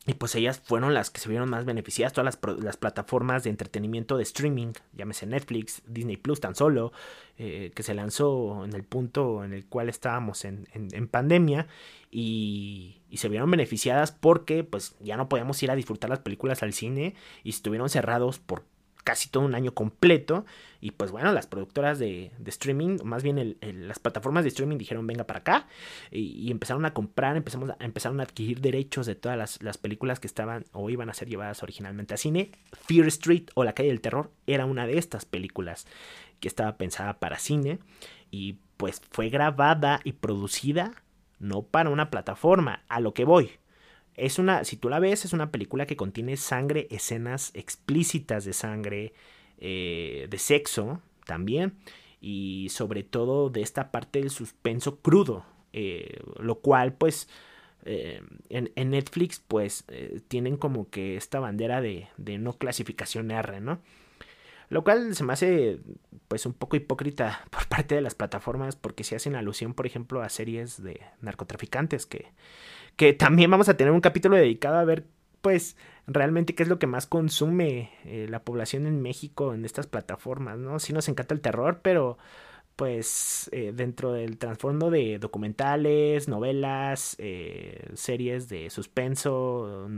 [0.08, 3.50] y pues ellas fueron las que se vieron más beneficiadas, todas las, las plataformas de
[3.50, 6.92] entretenimiento de streaming, llámese Netflix, Disney Plus tan solo,
[7.36, 11.66] eh, que se lanzó en el punto en el cual estábamos en, en, pandemia
[12.10, 16.62] y, y, se vieron beneficiadas porque pues ya no podíamos ir a disfrutar las películas
[16.62, 18.64] al cine y estuvieron cerrados por
[19.08, 20.44] casi todo un año completo.
[20.82, 25.24] Y pues bueno, las productoras de, streaming, más bien las plataformas de streaming dijeron venga
[25.24, 25.66] para acá.
[26.10, 30.20] Y, empezaron a comprar, empezamos a, empezaron a adquirir derechos de todas las, las, películas
[30.20, 32.50] que estaban o iban a ser llevadas originalmente a cine.
[32.86, 35.86] Fear Street o La calle del terror era una de estas películas
[36.38, 37.78] que estaba pensada para cine.
[38.30, 40.92] Y pues fue grabada y producida
[41.38, 43.52] no para una plataforma, a lo que voy
[44.18, 48.52] es una, si tú la ves, es una película que contiene sangre, escenas explícitas de
[48.52, 49.12] sangre,
[49.58, 51.74] eh, de sexo también,
[52.20, 57.28] y sobre todo de esta parte del suspenso crudo, eh, lo cual pues
[57.84, 59.84] eh, en, Netflix pues
[60.28, 63.80] tienen como que esta bandera de, de no clasificación R, ¿no?
[64.68, 65.80] Lo cual se me hace
[66.28, 70.22] pues un poco hipócrita por parte de las plataformas porque se hacen alusión, por ejemplo,
[70.22, 72.32] a series de narcotraficantes que,
[72.96, 75.06] que también vamos a tener un capítulo dedicado a ver
[75.40, 75.76] pues
[76.06, 80.58] realmente qué es lo que más consume eh, la población en México en estas plataformas,
[80.58, 80.78] ¿no?
[80.78, 82.18] Sí nos encanta el terror, pero
[82.76, 89.88] pues eh, dentro del trasfondo de documentales, novelas, eh, series de suspenso,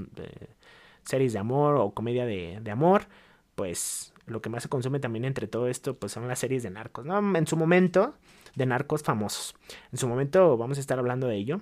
[1.05, 3.07] series de amor o comedia de, de amor,
[3.55, 6.71] pues lo que más se consume también entre todo esto, pues son las series de
[6.71, 7.37] narcos, ¿no?
[7.37, 8.15] En su momento,
[8.55, 9.55] de narcos famosos.
[9.93, 11.61] En su momento vamos a estar hablando de ello.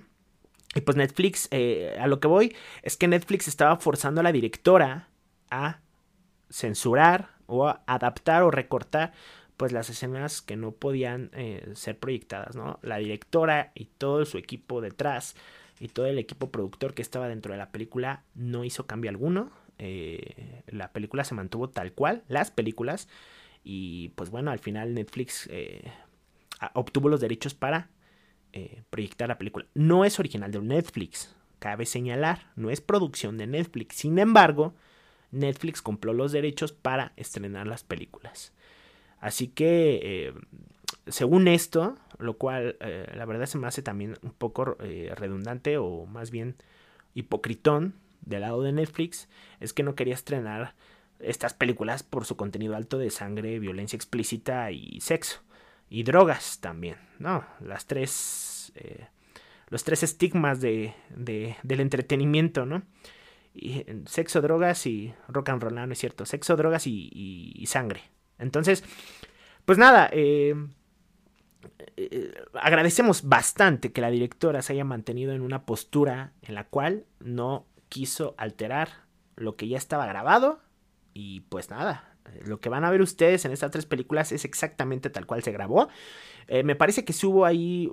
[0.75, 4.31] Y pues Netflix, eh, a lo que voy, es que Netflix estaba forzando a la
[4.31, 5.07] directora
[5.49, 5.79] a
[6.49, 9.13] censurar o adaptar o recortar
[9.57, 12.79] pues las escenas que no podían eh, ser proyectadas, ¿no?
[12.81, 15.35] La directora y todo su equipo detrás
[15.79, 19.51] y todo el equipo productor que estaba dentro de la película no hizo cambio alguno.
[19.79, 23.07] Eh, la película se mantuvo tal cual, las películas.
[23.63, 25.91] Y pues bueno, al final Netflix eh,
[26.73, 27.89] obtuvo los derechos para
[28.89, 29.67] proyectar la película.
[29.75, 33.95] No es original de Netflix, cabe señalar, no es producción de Netflix.
[33.97, 34.73] Sin embargo,
[35.31, 38.53] Netflix compró los derechos para estrenar las películas.
[39.19, 40.33] Así que, eh,
[41.07, 45.77] según esto, lo cual eh, la verdad se me hace también un poco eh, redundante
[45.77, 46.55] o más bien
[47.13, 47.95] hipocritón
[48.29, 49.27] del lado de Netflix,
[49.59, 50.75] es que no quería estrenar
[51.19, 55.41] estas películas por su contenido alto de sangre, violencia explícita y sexo.
[55.89, 57.45] Y drogas también, ¿no?
[57.59, 58.71] Las tres...
[59.69, 62.83] los tres estigmas de, del entretenimiento, ¿no?
[63.53, 66.25] Y, sexo, drogas y rock and roll, no, es cierto.
[66.25, 68.03] Sexo, drogas y sangre.
[68.37, 68.83] Entonces,
[69.65, 70.55] pues nada, eh,
[71.97, 77.05] eh, agradecemos bastante que la directora se haya mantenido en una postura en la cual
[77.19, 78.89] no quiso alterar
[79.35, 80.59] lo que ya estaba grabado
[81.13, 85.09] y pues nada, lo que van a ver ustedes en estas tres películas es exactamente
[85.09, 85.89] tal cual se grabó.
[86.47, 87.89] Eh, me parece que sí hubo ahí,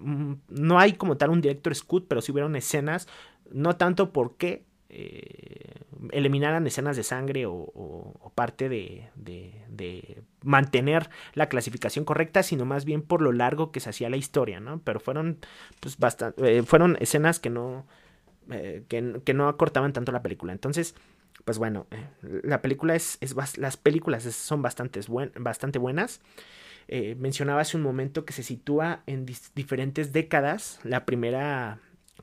[0.00, 3.08] no hay como tal un director scoot, pero sí hubieron escenas,
[3.50, 9.10] no tanto porque eh, eliminaran escenas de sangre o, parte de,
[10.42, 14.58] mantener la clasificación correcta, sino más bien por lo largo que se hacía la historia,
[14.58, 14.80] ¿no?
[14.80, 15.38] Pero fueron,
[15.80, 17.86] pues, bastante, eh, fueron escenas que no,
[18.50, 20.52] eh, que, no acortaban tanto la película.
[20.52, 20.94] Entonces,
[21.44, 21.86] pues bueno,
[22.22, 25.00] la película es, es, las películas son bastante,
[25.78, 26.20] buenas.
[27.16, 30.80] mencionaba hace un momento que se sitúa en diferentes décadas.
[30.84, 31.80] La primera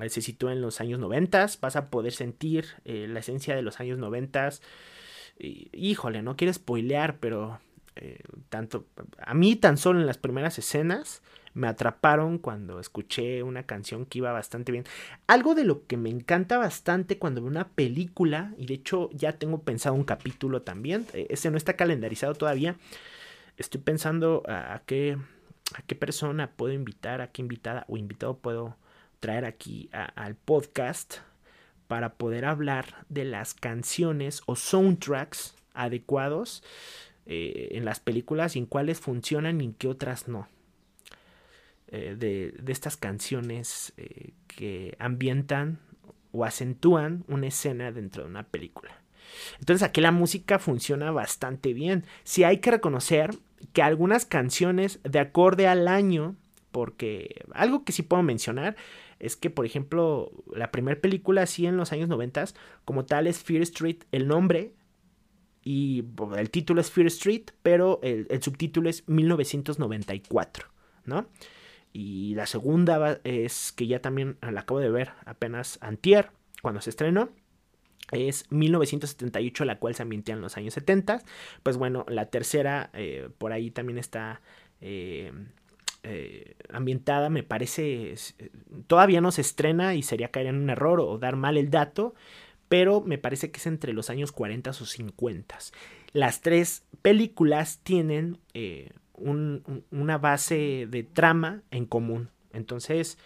[0.07, 3.79] se sitúa en los años 90, vas a poder sentir eh, la esencia de los
[3.79, 4.49] años 90.
[5.39, 7.59] híjole, no quiero spoilear, pero
[7.95, 8.85] eh, tanto
[9.19, 11.21] a mí tan solo en las primeras escenas
[11.57, 14.85] me atraparon cuando escuché una canción que iba bastante bien.
[15.25, 19.33] Algo de lo que me encanta bastante cuando veo una película, y de hecho ya
[19.33, 22.75] tengo pensado un capítulo también, eh, ese no está calendarizado todavía,
[23.57, 25.17] estoy pensando a qué,
[25.73, 28.77] a qué persona puedo invitar, a qué invitada o invitado puedo
[29.19, 31.15] traer aquí al podcast
[31.87, 36.63] para poder hablar de las canciones o soundtracks adecuados
[37.25, 40.47] eh, en las películas y en cuáles funcionan y en qué otras no.
[41.89, 45.79] Eh, de, estas canciones eh, que ambientan
[46.31, 49.01] o acentúan una escena dentro de una película.
[49.59, 52.03] Entonces aquí la música funciona bastante bien.
[52.23, 53.31] Si hay que reconocer
[53.73, 56.35] que algunas canciones de acorde al año,
[56.71, 58.75] porque algo que sí puedo mencionar
[59.19, 62.45] es que, por ejemplo, la primera película así en los años 90,
[62.85, 64.73] como tal, es Fear Street, el nombre
[65.63, 66.05] y
[66.37, 70.67] el título es Fear Street, pero el, subtítulo es 1994,
[71.05, 71.27] ¿no?
[71.93, 76.89] Y la segunda es que ya también la acabo de ver apenas antier, cuando se
[76.89, 77.29] estrenó,
[78.11, 81.23] es 1978, la cual se ambienta en los años 70.
[81.63, 84.41] Pues bueno, la tercera eh, por ahí también está
[84.81, 85.31] eh,
[86.03, 88.15] eh, ambientada, me parece,
[88.87, 92.15] todavía no se estrena y sería caer en un error o dar mal el dato,
[92.69, 95.57] pero me parece que es entre los años 40 o 50.
[96.13, 98.39] Las tres películas tienen
[99.17, 103.17] una base de trama en común, entonces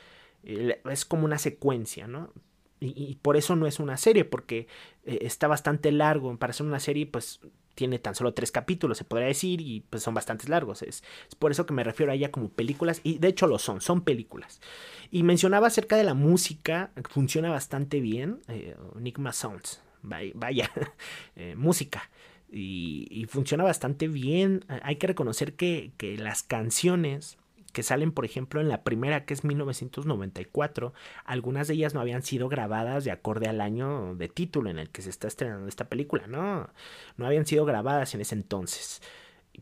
[0.44, 2.34] es como una secuencia, ¿no?
[2.80, 4.68] Y, por eso no es una serie, porque
[5.06, 6.36] está bastante largo.
[6.38, 7.40] Para ser una serie, pues
[7.76, 10.82] tiene tan solo tres capítulos, se podría decir, y pues son bastante largos.
[10.82, 11.04] Es,
[11.40, 14.02] por eso que me refiero a ella como películas, y de hecho lo son, son
[14.02, 14.62] películas.
[15.10, 20.72] Y mencionaba acerca de la música, funciona bastante bien, eh, Enigma Sounds, vaya,
[21.36, 22.10] eh, música.
[22.54, 24.66] Y, funciona bastante bien.
[24.84, 27.38] Hay que reconocer que, que las canciones
[27.72, 32.24] que salen, por ejemplo, en la primera, que es 1994, algunas de ellas no habían
[32.24, 35.88] sido grabadas de acorde al año de título en el que se está estrenando esta
[35.88, 36.70] película, ¿no?
[37.18, 39.02] No habían sido grabadas en ese entonces.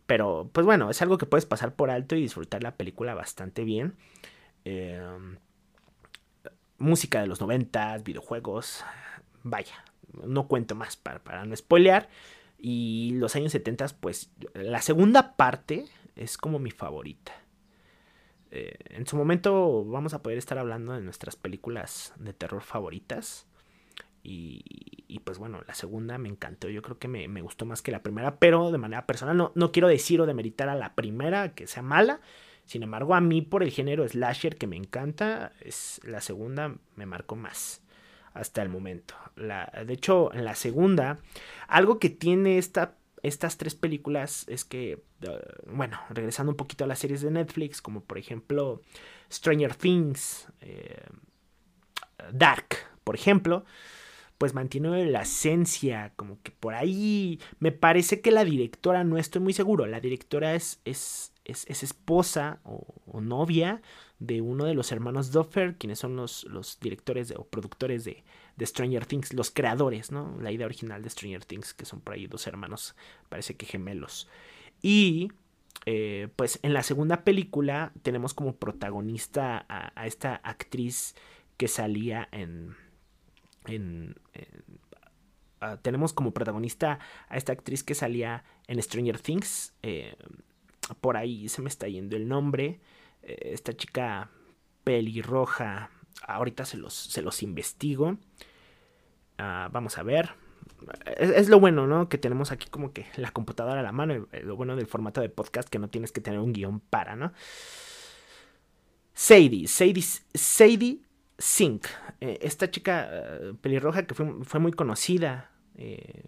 [0.05, 3.63] Pero, pues bueno, es algo que puedes pasar por alto y disfrutar la película bastante
[3.63, 3.95] bien.
[4.65, 5.37] Em,
[6.77, 8.83] música de los 90, videojuegos,
[9.43, 9.83] vaya,
[10.25, 12.09] no cuento más para, para no spoilear.
[12.62, 15.86] Y los años 70, pues la segunda parte
[16.16, 17.32] es como mi favorita.
[18.51, 23.47] Eh, en su momento vamos a poder estar hablando de nuestras películas de terror favoritas.
[24.22, 26.70] Y, pues bueno, la segunda me encantó.
[26.70, 29.72] Yo creo que me, gustó más que la primera, pero de manera personal no, no
[29.72, 32.20] quiero decir o demeritar a la primera que sea mala,
[32.66, 37.05] Sin embargo, a mí por el género slasher que me encanta, es la segunda me
[37.05, 37.82] marcó más
[38.39, 39.15] hasta el momento.
[39.35, 41.19] De hecho, en la segunda,
[41.67, 46.87] algo que tiene esta, estas tres películas es que, eh, bueno, regresando un poquito a
[46.87, 48.81] las series de Netflix, como por ejemplo
[49.31, 51.03] Stranger Things, eh,
[52.31, 53.65] Dark, por ejemplo,
[54.37, 59.41] pues mantiene la esencia, como que por ahí me parece que la directora, no estoy
[59.41, 63.81] muy seguro, la directora es, es, es, esposa o, novia
[64.20, 68.24] de uno de los hermanos Duffer, quienes son los, los directores o productores de,
[68.57, 70.38] de, Stranger Things, los creadores, ¿no?
[70.41, 72.95] La idea original de Stranger Things, que son por ahí dos hermanos,
[73.30, 74.28] parece que gemelos.
[74.82, 75.32] Y
[75.86, 81.15] eh, pues en la segunda película tenemos como protagonista a esta actriz
[81.57, 82.76] que salía en
[85.61, 89.74] Ah, tenemos como protagonista a esta actriz que salía en Stranger Things.
[89.84, 90.15] Eh,
[91.01, 92.80] por ahí se me está yendo el nombre.
[93.30, 94.30] Eh, esta chica
[94.84, 95.91] pelirroja.
[96.27, 98.17] Ahorita se los, se los investigo.
[99.38, 100.32] Ah, vamos a ver.
[101.17, 102.09] Es, lo bueno, ¿no?
[102.09, 104.27] Que tenemos aquí como que la computadora a la mano.
[104.43, 107.34] Lo bueno del formato de podcast que no tienes que tener un guion para, ¿no?
[109.13, 109.67] Sadie.
[109.67, 110.03] Sadie,
[110.34, 111.01] Sadie
[111.39, 111.86] Sink,
[112.19, 115.49] eh, esta chica eh, pelirroja que fue, muy conocida.
[115.75, 116.23] Eh,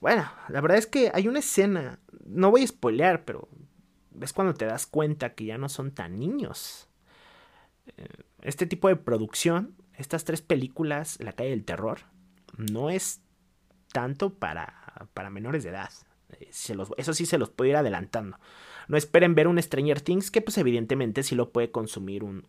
[0.00, 3.48] bueno, la verdad es que hay una escena, no voy a spoilear, pero
[4.20, 6.88] es cuando te das cuenta que ya no son tan niños.
[8.42, 12.00] este tipo de producción, estas tres películas, La calle del terror,
[12.56, 13.20] no es
[13.92, 15.90] tanto para, para menores de edad.
[16.96, 18.38] Eso sí se los puedo ir adelantando.
[18.88, 22.44] No esperen ver un Stranger Things que pues evidentemente sí lo puede consumir un,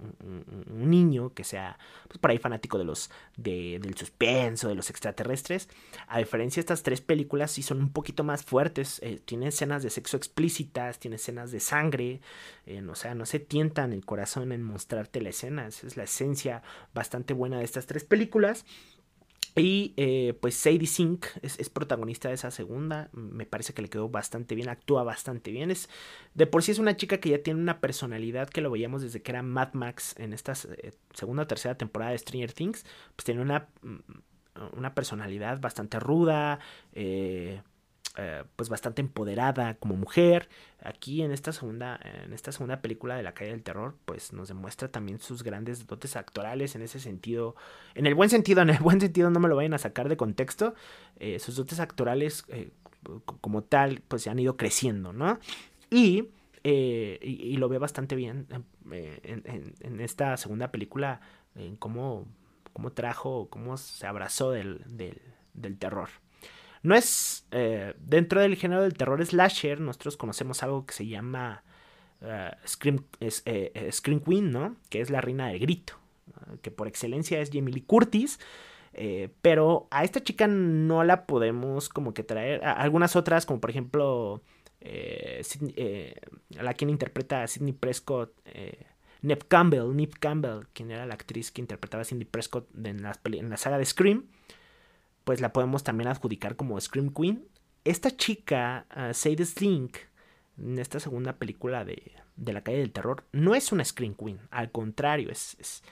[0.70, 1.78] niño que sea
[2.08, 5.70] pues, por ahí fanático de los de, del suspenso, de los extraterrestres.
[6.08, 9.90] A diferencia estas tres películas sí son un poquito más fuertes, eh, tienen escenas de
[9.90, 12.22] sexo explícitas, tienen escenas de sangre,
[12.66, 16.04] eh, o sea, no se tientan el corazón en mostrarte la escena, esa es la
[16.04, 16.62] esencia
[16.94, 18.66] bastante buena de estas tres películas.
[19.56, 23.10] Y eh, pues Sadie Sink es, protagonista de esa segunda.
[23.14, 25.72] Me parece que le quedó bastante bien, actúa bastante bien.
[25.72, 25.90] Es,
[26.34, 29.22] de por sí es una chica que ya tiene una personalidad que lo veíamos desde
[29.22, 32.86] que era Mad Max en esta eh, segunda o tercera temporada de Stranger Things.
[33.16, 36.60] Pues tiene una, mm, una personalidad bastante ruda.
[36.94, 37.62] Eh,
[38.18, 40.48] eh, pues bastante empoderada como mujer.
[40.82, 44.48] Aquí en esta segunda, en esta segunda película de La calle del terror, pues nos
[44.48, 47.56] demuestra también sus grandes dotes actorales en ese sentido.
[47.94, 50.18] En el buen sentido, en el buen sentido no me lo vayan a sacar de
[50.18, 50.76] contexto.
[51.20, 52.72] Eh, sus dotes actorales eh,
[53.42, 55.40] como tal, pues se han ido creciendo, ¿no?
[55.92, 56.30] Y,
[56.64, 58.48] y, lo ve bastante bien
[58.92, 61.22] en, esta segunda película,
[61.54, 62.26] en cómo,
[62.74, 65.22] cómo trajo, cómo se abrazó del, del,
[65.54, 66.10] del terror.
[66.86, 71.64] No es eh, dentro del género del terror slasher, nosotros conocemos algo que se llama
[72.22, 72.52] eh,
[73.20, 74.76] eh, Scream, Queen, ¿no?
[74.90, 75.94] Que es la reina del grito,
[76.62, 78.40] que por excelencia es Jamie Lee Curtis.
[79.42, 82.64] pero a esta chica no la podemos como que traer.
[82.64, 84.44] algunas otras, como por ejemplo
[86.52, 88.32] la quien interpreta a Sidney Prescott.
[89.24, 93.20] Nip Campbell, Nip Campbell, quien era la actriz que interpretaba a Sidney Prescott en la,
[93.24, 94.28] en la saga de Scream
[95.26, 97.46] pues la podemos también adjudicar como Scream Queen.
[97.84, 99.98] Esta chica, uh, Sadie Slink,
[100.58, 104.40] en esta segunda película de, de, La calle del terror, no es una Scream Queen,
[104.52, 105.84] al contrario, es...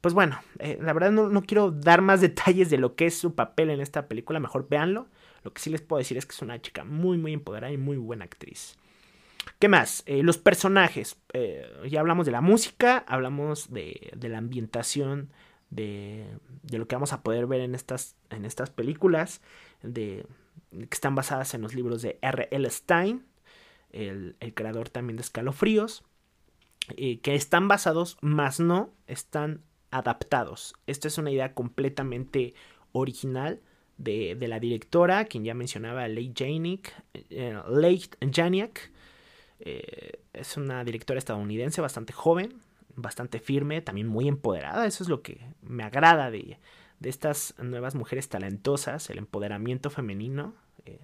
[0.00, 3.34] Pues bueno, eh, la verdad no, quiero dar más detalles de lo que es su
[3.34, 5.06] papel en esta película, mejor véanlo.
[5.44, 7.76] Lo que sí les puedo decir es que es una chica muy, muy empoderada y
[7.76, 8.76] muy buena actriz.
[9.58, 10.02] ¿Qué más?
[10.06, 11.18] Eh, los personajes.
[11.34, 15.30] Eh, ya hablamos de la música, hablamos de, de la ambientación
[15.70, 16.26] de,
[16.62, 19.40] de, lo que vamos a poder ver en estas, en estas películas,
[19.82, 20.26] de,
[20.70, 22.48] que están basadas en los libros de R.
[22.50, 22.68] L.
[22.70, 23.24] Stein,
[23.92, 26.04] el, creador también de Escalofríos,
[26.96, 30.74] eh, que están basados, más no están adaptados.
[30.86, 32.54] Esta es una idea completamente
[32.92, 33.60] original
[33.98, 37.04] de, de la directora, quien ya mencionaba, Leigh Janiak.
[37.14, 37.56] Eh,
[38.32, 38.92] Janiak.
[39.62, 42.62] Eh, es una directora estadounidense bastante joven,
[42.96, 44.86] bastante firme, también muy empoderada.
[44.86, 46.58] Eso es lo que me agrada de,
[47.00, 51.00] de estas nuevas mujeres talentosas, el empoderamiento femenino, eh,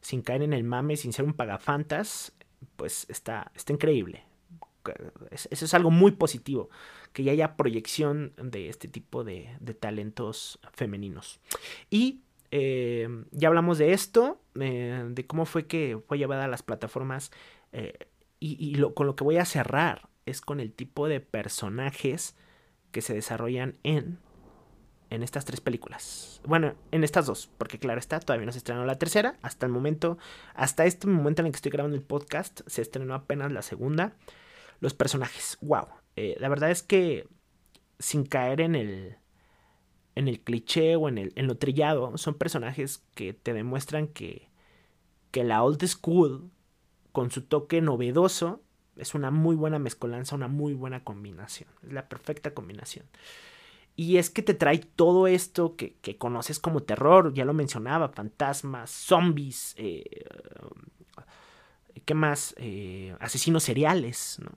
[0.00, 2.32] sin caer en el mame, sin ser un pagafantas,
[2.76, 4.24] pues está, está increíble.
[5.30, 6.70] Eso es algo muy positivo,
[7.12, 11.40] que ya haya proyección de este tipo de, de talentos femeninos.
[11.90, 12.20] Y
[12.52, 17.32] eh, ya hablamos de esto, eh, de cómo fue que fue llevada a las plataformas
[18.38, 22.36] y, lo, con lo que voy a cerrar es con el tipo de personajes
[22.90, 24.18] que se desarrollan en
[25.10, 26.40] en estas tres películas.
[26.44, 29.38] Bueno, en estas dos, porque claro está, todavía no se estrenó la tercera.
[29.42, 30.18] Hasta el momento,
[30.54, 34.16] hasta este momento en el que estoy grabando el podcast, se estrenó apenas la segunda.
[34.80, 35.86] Los personajes, wow.
[36.16, 37.28] Eh, la verdad es que
[37.98, 39.16] sin caer en el
[40.16, 44.48] en el cliché o en, el, en lo trillado, son personajes que te demuestran que,
[45.30, 46.50] que la old school,
[47.12, 48.62] con su toque novedoso,
[48.96, 51.68] es una muy buena mezcolanza, una muy buena combinación.
[51.82, 53.06] Es la perfecta combinación.
[53.94, 58.90] Y es que te trae todo esto que, conoces como terror, ya lo mencionaba, fantasmas,
[58.90, 60.04] zombies, eh,
[62.04, 62.54] ¿qué más?
[62.58, 64.50] Eh, asesinos seriales, ¿no?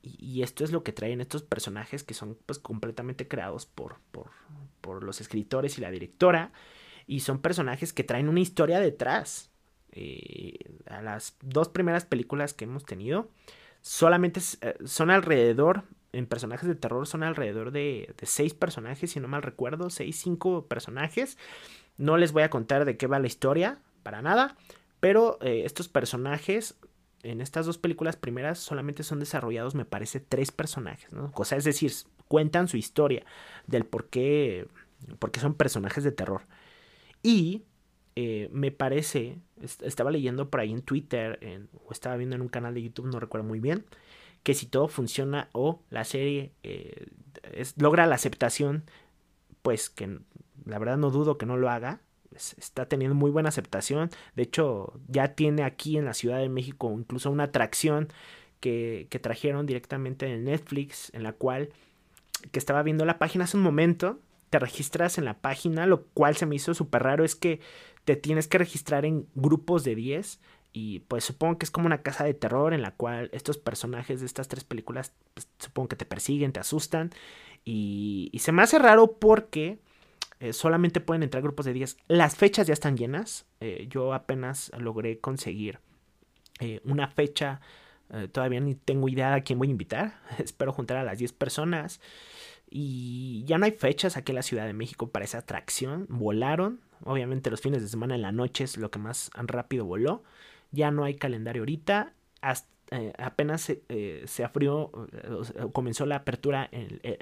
[0.00, 4.30] Y, esto es lo que traen estos personajes que son pues completamente creados por, por,
[4.80, 6.52] por, los escritores y la directora.
[7.06, 9.50] Y son personajes que traen una historia detrás.
[9.92, 13.30] Eh, a las dos primeras películas que hemos tenido,
[13.80, 19.42] solamente son alrededor en personajes de terror son alrededor de, seis personajes, si no mal
[19.42, 21.36] recuerdo, seis, cinco personajes.
[21.96, 24.56] No les voy a contar de qué va la historia, para nada,
[25.00, 26.76] pero eh, estos personajes
[27.22, 31.32] en estas dos películas primeras solamente son desarrollados, me parece, tres personajes, ¿no?
[31.34, 31.92] O sea, es decir,
[32.28, 33.24] cuentan su historia
[33.66, 34.68] del por qué,
[35.18, 36.42] porque son personajes de terror.
[37.22, 37.64] Y
[38.20, 41.38] eh, me parece, estaba leyendo por ahí en Twitter
[41.84, 43.84] o estaba viendo en un canal de YouTube, no recuerdo muy bien,
[44.42, 47.06] que si todo funciona o la serie eh,
[47.76, 48.82] logra la aceptación,
[49.62, 50.18] pues que
[50.64, 52.00] la verdad no dudo que no lo haga.
[52.32, 54.10] Está teniendo muy buena aceptación.
[54.34, 58.08] De hecho, ya tiene aquí en la Ciudad de México incluso una atracción
[58.58, 61.68] que, que trajeron directamente en Netflix, en la cual,
[62.50, 64.18] que estaba viendo la página hace un momento,
[64.50, 67.60] te registras en la página, lo cual se me hizo súper raro, es que
[68.04, 70.40] te tienes que registrar en grupos de 10
[70.72, 74.20] y pues supongo que es como una casa de terror en la cual estos personajes
[74.20, 77.10] de estas tres películas pues, supongo que te persiguen, te asustan.
[77.64, 79.78] Y, se me hace raro porque
[80.40, 81.96] eh, solamente pueden entrar grupos de 10.
[82.08, 83.46] Las fechas ya están llenas.
[83.60, 85.80] Eh, yo apenas logré conseguir
[86.60, 87.60] eh, una fecha.
[88.32, 90.20] todavía ni tengo idea a quién voy a invitar.
[90.38, 92.00] Espero juntar a las 10 personas.
[92.70, 96.06] Y ya no hay fechas aquí en la Ciudad de México para esa atracción.
[96.08, 96.80] Volaron.
[97.04, 100.22] Obviamente los fines de semana en la noche es lo que más rápido voló.
[100.70, 102.12] Ya no hay calendario ahorita,
[102.90, 106.70] eh, apenas se, eh, se abrió, eh, comenzó la apertura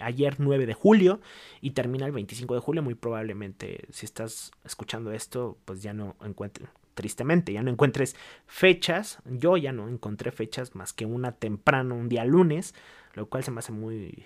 [0.01, 1.21] ayer 9 de julio
[1.61, 6.15] y termina el 25 de julio, muy probablemente si estás escuchando esto, pues ya no
[6.25, 8.15] encuentres, tristemente, ya no encuentres
[8.47, 12.73] fechas, yo ya no encontré fechas más que una temprano, un día lunes,
[13.15, 14.25] lo cual se me hace muy,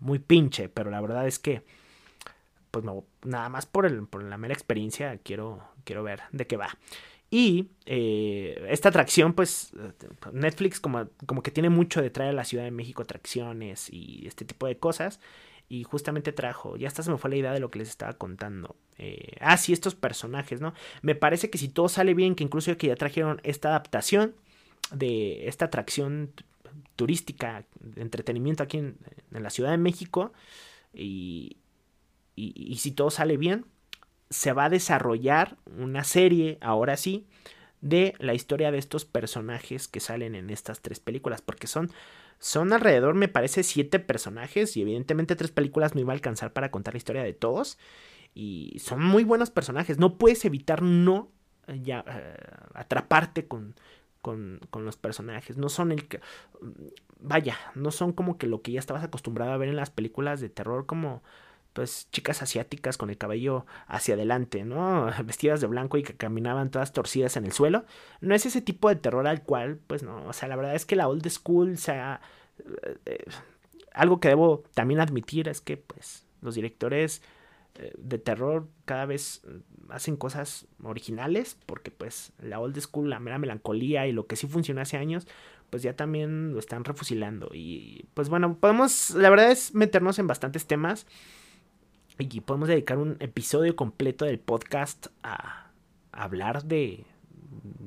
[0.00, 1.64] muy pinche, pero la verdad es que
[2.82, 6.76] pues nada más por, el, por la mera experiencia quiero, quiero ver de qué va.
[7.30, 9.72] Y eh, esta atracción, pues
[10.32, 14.26] Netflix como, como que tiene mucho de traer a la Ciudad de México atracciones y
[14.26, 15.20] este tipo de cosas.
[15.70, 18.14] Y justamente trajo, ya hasta se me fue la idea de lo que les estaba
[18.14, 18.76] contando.
[18.96, 20.72] Eh, ah, sí, estos personajes, ¿no?
[21.02, 24.34] Me parece que si todo sale bien, que incluso que ya trajeron esta adaptación
[24.92, 26.32] de esta atracción
[26.96, 28.96] turística, de entretenimiento aquí en,
[29.30, 30.32] la Ciudad de México.
[30.94, 31.58] y,
[32.54, 33.64] y si todo sale bien,
[34.30, 37.26] se va a desarrollar una serie, ahora sí,
[37.80, 41.90] de la historia de estos personajes que salen en estas tres películas, porque son,
[42.38, 46.70] son alrededor, me parece, siete personajes y evidentemente tres películas no iba a alcanzar para
[46.70, 47.78] contar la historia de todos.
[48.34, 51.30] Y son muy buenos personajes, no puedes evitar no
[51.66, 52.36] eh, ya, eh,
[52.74, 53.74] atraparte con,
[54.20, 56.20] con, con, los personajes, no son el que...
[57.20, 60.40] Vaya, no son como que lo que ya estabas acostumbrado a ver en las películas
[60.40, 61.22] de terror como
[61.78, 65.06] pues chicas asiáticas con el cabello hacia adelante, ¿no?
[65.24, 67.84] Vestidas de blanco y que caminaban todas torcidas en el suelo.
[68.20, 70.84] No es ese tipo de terror al cual, pues no, o sea, la verdad es
[70.84, 72.20] que la old school, o sea,
[72.82, 73.24] eh, eh,
[73.92, 77.22] algo que debo también admitir es que, pues, los directores
[77.76, 79.42] eh, de terror cada vez
[79.88, 84.48] hacen cosas originales, porque, pues, la old school, la mera melancolía y lo que sí
[84.48, 85.28] funcionó hace años,
[85.70, 87.50] pues ya también lo están refusilando.
[87.54, 91.06] Y, pues bueno, podemos, la verdad es meternos en bastantes temas.
[92.18, 95.70] Y podemos dedicar un episodio completo del podcast a,
[96.10, 97.04] hablar de,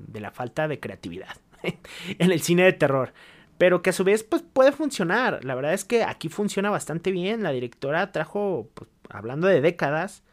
[0.07, 3.13] de la falta de creatividad en el cine de terror.
[3.57, 5.43] Pero que a su vez pues puede funcionar.
[5.43, 7.43] La verdad es que aquí funciona bastante bien.
[7.43, 10.23] La directora trajo, pues, hablando de décadas,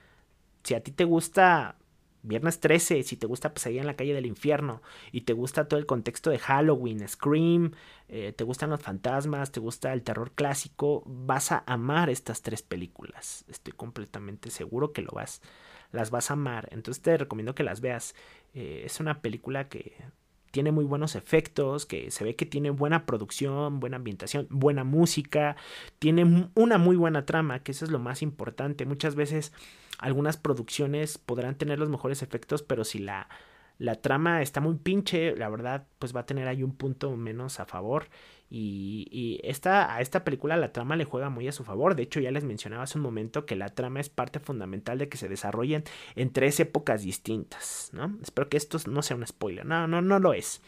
[0.63, 1.78] si a ti te gusta
[2.23, 5.79] Viernes 13, si te gusta Pesadilla en la calle del infierno y te gusta todo
[5.79, 7.73] el contexto de Halloween, Scream,
[8.09, 12.63] eh, te gustan los fantasmas, te gusta el terror clásico, vas a amar estas tres
[12.63, 13.45] películas.
[13.49, 15.43] Estoy completamente seguro que lo vas,
[15.93, 16.69] las vas a amar.
[16.73, 18.15] Entonces te recomiendo que las veas.
[18.55, 19.95] Eh, es una película que
[20.51, 25.57] tiene muy buenos efectos, que se ve que tiene buena producción, buena ambientación, buena música,
[25.99, 28.87] tiene una muy buena trama, que eso es lo más importante.
[28.87, 29.53] Muchas veces
[29.99, 33.29] algunas producciones podrán tener los mejores efectos, pero si la,
[33.79, 37.61] la trama está muy pinche, la verdad, pues va a tener ahí un punto menos
[37.61, 38.09] a favor.
[38.51, 41.95] Y, esta, a esta película la trama le juega muy a su favor.
[41.95, 45.09] De hecho, ya les mencionaba hace un momento que la trama es parte fundamental de
[45.09, 45.85] que se desarrollen
[46.17, 47.91] en tres épocas distintas.
[47.93, 48.17] ¿no?
[48.23, 49.67] Espero que esto no sea un spoiler.
[49.67, 50.63] No, no, no lo es.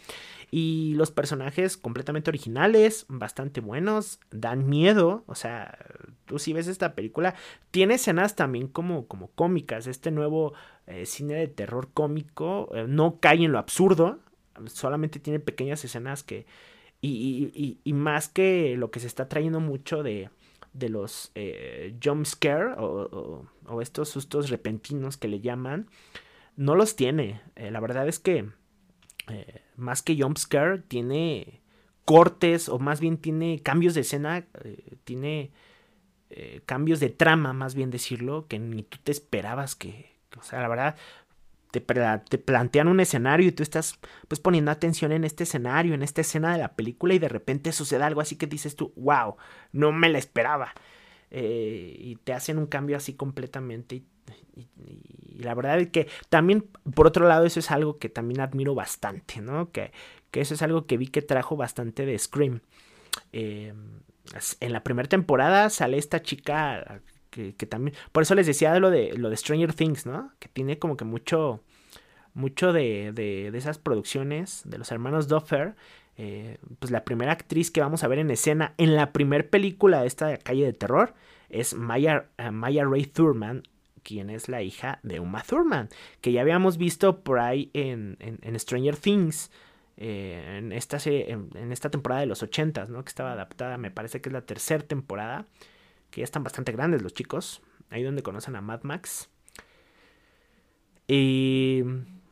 [0.50, 5.22] Y los personajes completamente originales, bastante buenos, dan miedo.
[5.26, 5.78] O sea,
[6.26, 7.34] tú si ves esta película,
[7.70, 9.86] tiene escenas también como, como cómicas.
[9.86, 10.52] Este nuevo
[10.86, 14.18] eh, cine de terror cómico eh, no cae en lo absurdo.
[14.66, 16.46] Solamente tiene pequeñas escenas que
[17.02, 20.30] y, más que lo que se está trayendo mucho de,
[20.72, 23.46] de los eh, jump scare o,
[23.80, 25.88] estos sustos repentinos que le llaman,
[26.56, 27.40] no los tiene.
[27.56, 28.48] Eh, la verdad es que
[29.28, 31.60] eh, más que jump scare tiene
[32.04, 34.46] cortes o más bien tiene cambios de escena,
[35.04, 35.52] tiene
[36.64, 40.68] cambios de trama, más bien decirlo, que ni tú te esperabas que, o sea, la
[40.68, 40.96] verdad,
[41.70, 43.98] te, plantean un escenario y tú estás
[44.28, 47.72] pues poniendo atención en este escenario, en esta escena de la película y de repente
[47.72, 49.36] sucede algo así que dices tú, wow,
[49.72, 50.72] no me la esperaba.
[51.30, 54.04] Eh, y te hacen un cambio así completamente y,
[55.38, 59.40] la verdad es que también, por otro lado, eso es algo que también admiro bastante,
[59.40, 59.70] ¿no?
[59.70, 59.90] Que,
[60.30, 62.60] que eso es algo que vi que trajo bastante de Scream.
[63.32, 63.72] Eh,
[64.60, 67.00] en la primera temporada sale esta chica
[67.30, 70.32] que, también, por eso les decía lo de, lo de Stranger Things, ¿no?
[70.38, 71.60] Que tiene como que mucho,
[72.34, 75.74] mucho de, de, esas producciones de los hermanos Duffer.
[76.16, 80.02] Eh, pues la primera actriz que vamos a ver en escena en la primera película
[80.02, 81.14] de esta calle de terror
[81.48, 83.62] es Maya, eh, Maya Ray Thurman,
[84.02, 85.88] quien es la hija de Uma Thurman,
[86.20, 89.50] que ya habíamos visto por ahí en, en, Stranger Things.
[89.96, 93.04] Eh, en, esta, en, en, esta temporada de los 80, ¿no?
[93.04, 95.46] Que estaba adaptada, me parece que es la tercera temporada
[96.10, 97.62] que ya están bastante grandes los chicos.
[97.90, 99.28] Ahí donde conocen a Mad Max.
[101.08, 101.82] Y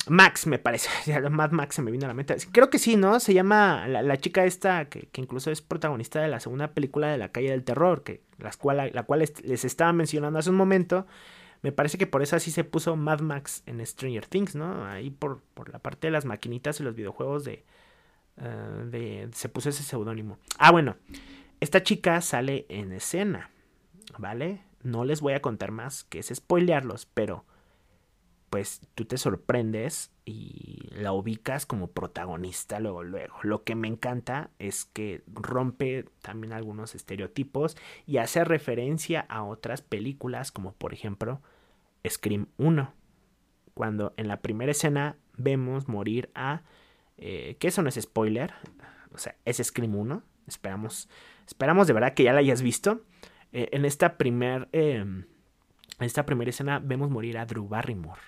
[0.09, 0.89] Max, me parece.
[1.31, 2.37] Mad Max se me vino a la mente.
[2.53, 3.21] Creo que sí, ¿no?
[3.21, 7.31] Se llama la, chica esta, que, incluso es protagonista de la segunda película de La
[7.31, 8.23] Calle del Terror, que
[8.59, 11.07] cual, la cual les estaba mencionando hace un momento.
[11.63, 14.87] Me parece que por eso así se puso Mad Max en Stranger Things, ¿no?
[14.87, 17.65] Ahí por, por la parte de las maquinitas y los videojuegos de,
[18.37, 20.39] eh, de se puso ese seudónimo.
[20.57, 20.97] Ah, bueno.
[21.61, 23.51] Esta chica sale en escena.
[24.17, 24.63] ¿Vale?
[24.83, 27.45] No les voy a contar más, que es spoilearlos, pero
[28.51, 33.35] pues tú te sorprendes y la ubicas como protagonista luego, luego.
[33.43, 39.83] Lo que me encanta es que rompe también algunos estereotipos y hace referencia a otras
[39.83, 41.43] películas como por ejemplo
[42.09, 42.93] Scream 1,
[43.75, 46.63] cuando en la primera escena vemos morir a...
[47.17, 48.55] Eh, que eso no es spoiler,
[49.13, 51.09] o sea, es Scream 1, esperamos,
[51.47, 53.03] esperamos de verdad que ya la hayas visto.
[53.53, 55.25] Eh, en esta primer, em,
[56.01, 58.21] esta primera escena vemos morir a Drew Barrymore.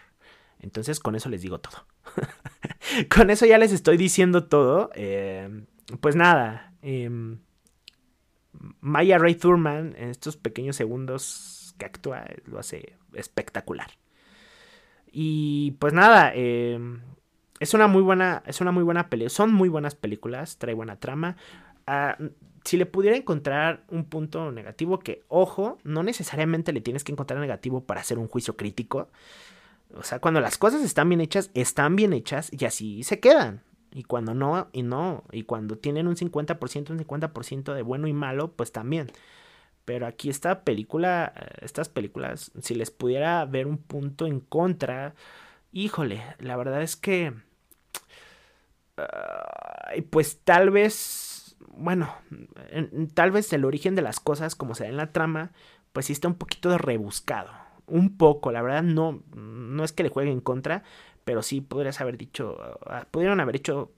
[0.61, 1.87] Entonces con eso les digo todo.
[3.15, 4.91] con eso ya les estoy diciendo todo.
[4.95, 5.67] Em,
[6.01, 6.75] pues nada.
[6.83, 7.39] Em,
[8.81, 13.91] Maya Ray Thurman en estos pequeños segundos que actúa lo hace espectacular.
[15.13, 16.33] Y pues nada,
[17.61, 19.31] es una muy buena, es una muy buena película.
[19.31, 21.37] Son muy buenas películas, trae buena trama.
[21.87, 22.17] Ah,
[22.65, 27.41] si le pudiera encontrar un punto negativo, que ojo, no necesariamente le tienes que encontrar
[27.41, 29.09] negativo para hacer un juicio crítico.
[29.95, 33.63] O sea, cuando las cosas están bien hechas, están bien hechas y así se quedan.
[33.93, 35.25] Y cuando no, y no.
[35.33, 39.09] Y cuando tienen un 50%, un 50% de bueno y malo, pues también.
[39.85, 45.15] Pero aquí esta película, estas películas, si les pudiera ver un punto en contra,
[45.73, 47.33] híjole, la verdad es que...
[50.11, 51.30] pues tal vez
[51.69, 52.15] bueno,
[53.15, 55.53] tal vez el origen de las cosas, como se da en la trama,
[55.93, 57.51] pues sí está un poquito rebuscado.
[57.87, 60.85] Un poco, la verdad, no, no es que le juegue en contra,
[61.25, 62.57] pero sí podrías haber dicho,
[62.87, 63.91] ah, pudieron haber hecho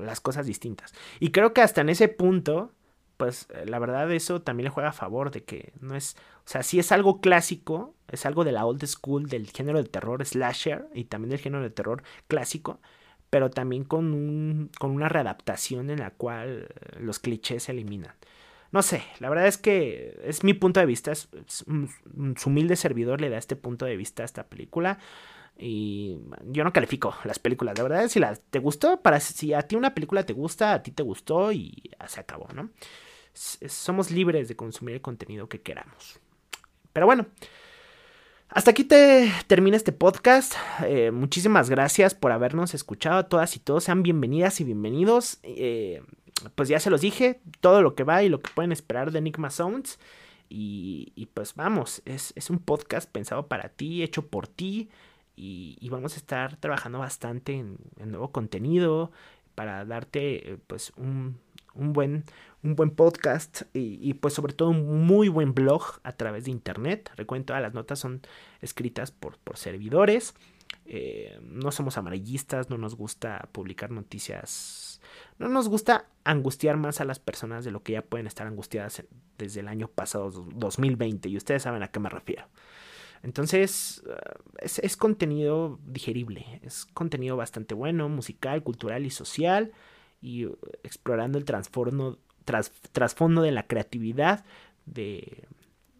[0.00, 0.94] las cosas distintas.
[1.20, 2.72] Y creo que hasta en ese punto,
[3.16, 6.62] pues la verdad eso también le juega a favor de que no es, o sea,
[6.62, 10.88] sí es algo clásico, es algo de la old school del género del terror slasher
[10.94, 12.80] y también del género del terror clásico,
[13.34, 16.68] pero también con, un, con una readaptación en la cual
[17.00, 18.14] los clichés se eliminan.
[18.70, 23.20] No sé, la verdad es que es mi punto de vista, es, su humilde servidor
[23.20, 25.00] le da este punto de vista a esta película.
[25.58, 28.20] Y yo no califico las películas, la verdad si
[28.50, 31.90] te gustó, para si a ti una película te gusta, a ti te gustó y
[32.06, 32.70] se acabó, ¿no?
[33.32, 36.20] Somos libres de consumir el contenido que queramos.
[36.92, 37.26] Pero bueno,
[38.54, 40.54] Hasta aquí te termina este podcast.
[40.84, 43.82] Eh, muchísimas gracias por habernos escuchado a todas y todos.
[43.82, 45.40] Sean bienvenidas y bienvenidos.
[45.42, 46.04] Eh,
[46.54, 49.18] pues ya se los dije, todo lo que va y lo que pueden esperar de
[49.18, 49.98] Enigma Sounds.
[50.48, 54.88] Y, pues vamos, es, un podcast pensado para ti, hecho por ti.
[55.34, 59.10] Y, vamos a estar trabajando bastante en, nuevo contenido
[59.56, 61.40] para darte eh, pues un,
[61.74, 62.24] un buen,
[62.62, 67.10] un buen podcast y, pues sobre todo un muy buen blog a través de internet.
[67.16, 68.22] Recuerden, todas las notas son
[68.60, 70.34] escritas por, por servidores.
[70.86, 75.00] Eh, no somos amarillistas, no nos gusta publicar noticias,
[75.38, 79.02] no nos gusta angustiar más a las personas de lo que ya pueden estar angustiadas
[79.38, 82.44] desde el año pasado, 2020, y ustedes saben a qué me refiero.
[83.22, 89.72] Entonces, eh, es contenido digerible, es contenido bastante bueno, musical, cultural y social
[90.24, 90.48] y
[90.82, 92.18] explorando el trasfondo,
[92.92, 94.42] trasfondo de la creatividad,
[94.86, 95.44] de,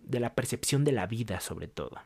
[0.03, 1.99] de la percepción de la vida sobre todo.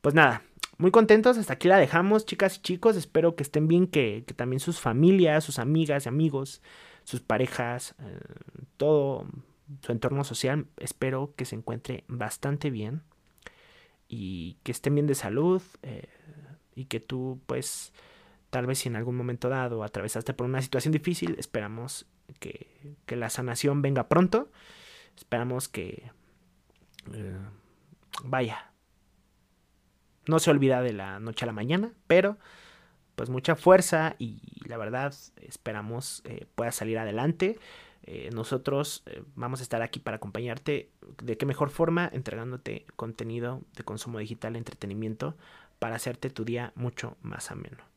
[0.00, 0.42] Pues nada,
[0.78, 2.96] muy contentos, hasta aquí la dejamos, chicas y chicos.
[2.96, 6.62] Espero que estén bien, que, también sus familias, sus amigas y amigos,
[7.04, 8.18] sus parejas, eh,
[8.78, 9.26] todo
[9.82, 13.02] su entorno social, espero que se encuentre bastante bien
[14.08, 16.08] y que estén bien de salud eh,
[16.74, 17.92] y que tú, pues,
[18.50, 22.06] Tal vez si en algún momento dado atravesaste por una situación difícil, esperamos
[22.40, 22.66] que,
[23.06, 24.50] la sanación venga pronto.
[25.16, 26.10] Esperamos que...
[27.12, 27.38] Eh,
[28.24, 28.72] vaya.
[30.26, 32.38] No se olvida de la noche a la mañana, pero
[33.14, 37.58] pues mucha fuerza y la verdad esperamos eh, pueda salir adelante.
[38.02, 40.90] Eh, nosotros vamos a estar aquí para acompañarte.
[41.22, 42.10] ¿De qué mejor forma?
[42.12, 45.36] Entregándote contenido de consumo digital, entretenimiento,
[45.78, 47.89] para hacerte tu día mucho más ameno.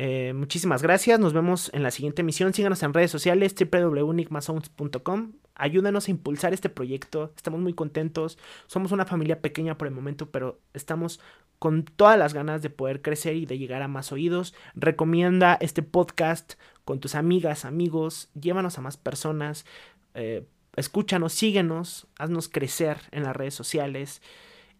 [0.00, 1.18] Eh, muchísimas gracias.
[1.18, 2.54] Nos vemos en la siguiente emisión.
[2.54, 5.32] Síganos en redes sociales www.enigmasounds.com.
[5.56, 7.32] Ayúdanos a impulsar este proyecto.
[7.34, 8.38] Estamos muy contentos.
[8.68, 11.18] Somos una familia pequeña por el momento, pero estamos
[11.58, 14.54] con todas las ganas de poder crecer y de llegar a más oídos.
[14.76, 16.52] Recomienda este podcast
[16.84, 18.30] con tus amigas, amigos.
[18.40, 19.66] Llévanos a más personas.
[20.14, 20.46] Eh,
[20.76, 24.22] escúchanos, síguenos, haznos crecer en las redes sociales.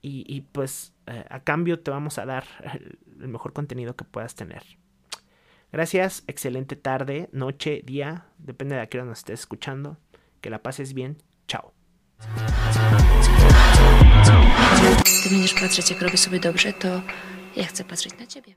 [0.00, 2.44] Y, pues eh, a cambio te vamos a dar
[3.20, 4.62] el mejor contenido que puedas tener.
[5.70, 9.98] Gracias, excelente tarde, noche, día, depende de a qué hora nos estés escuchando.
[10.40, 11.18] Que la pases bien.
[11.46, 11.72] Chao.
[15.22, 17.02] Ty będziesz patrzeć, jak robię sobie dobrze, to
[17.56, 18.54] ja chcę patrzeć na ciebie.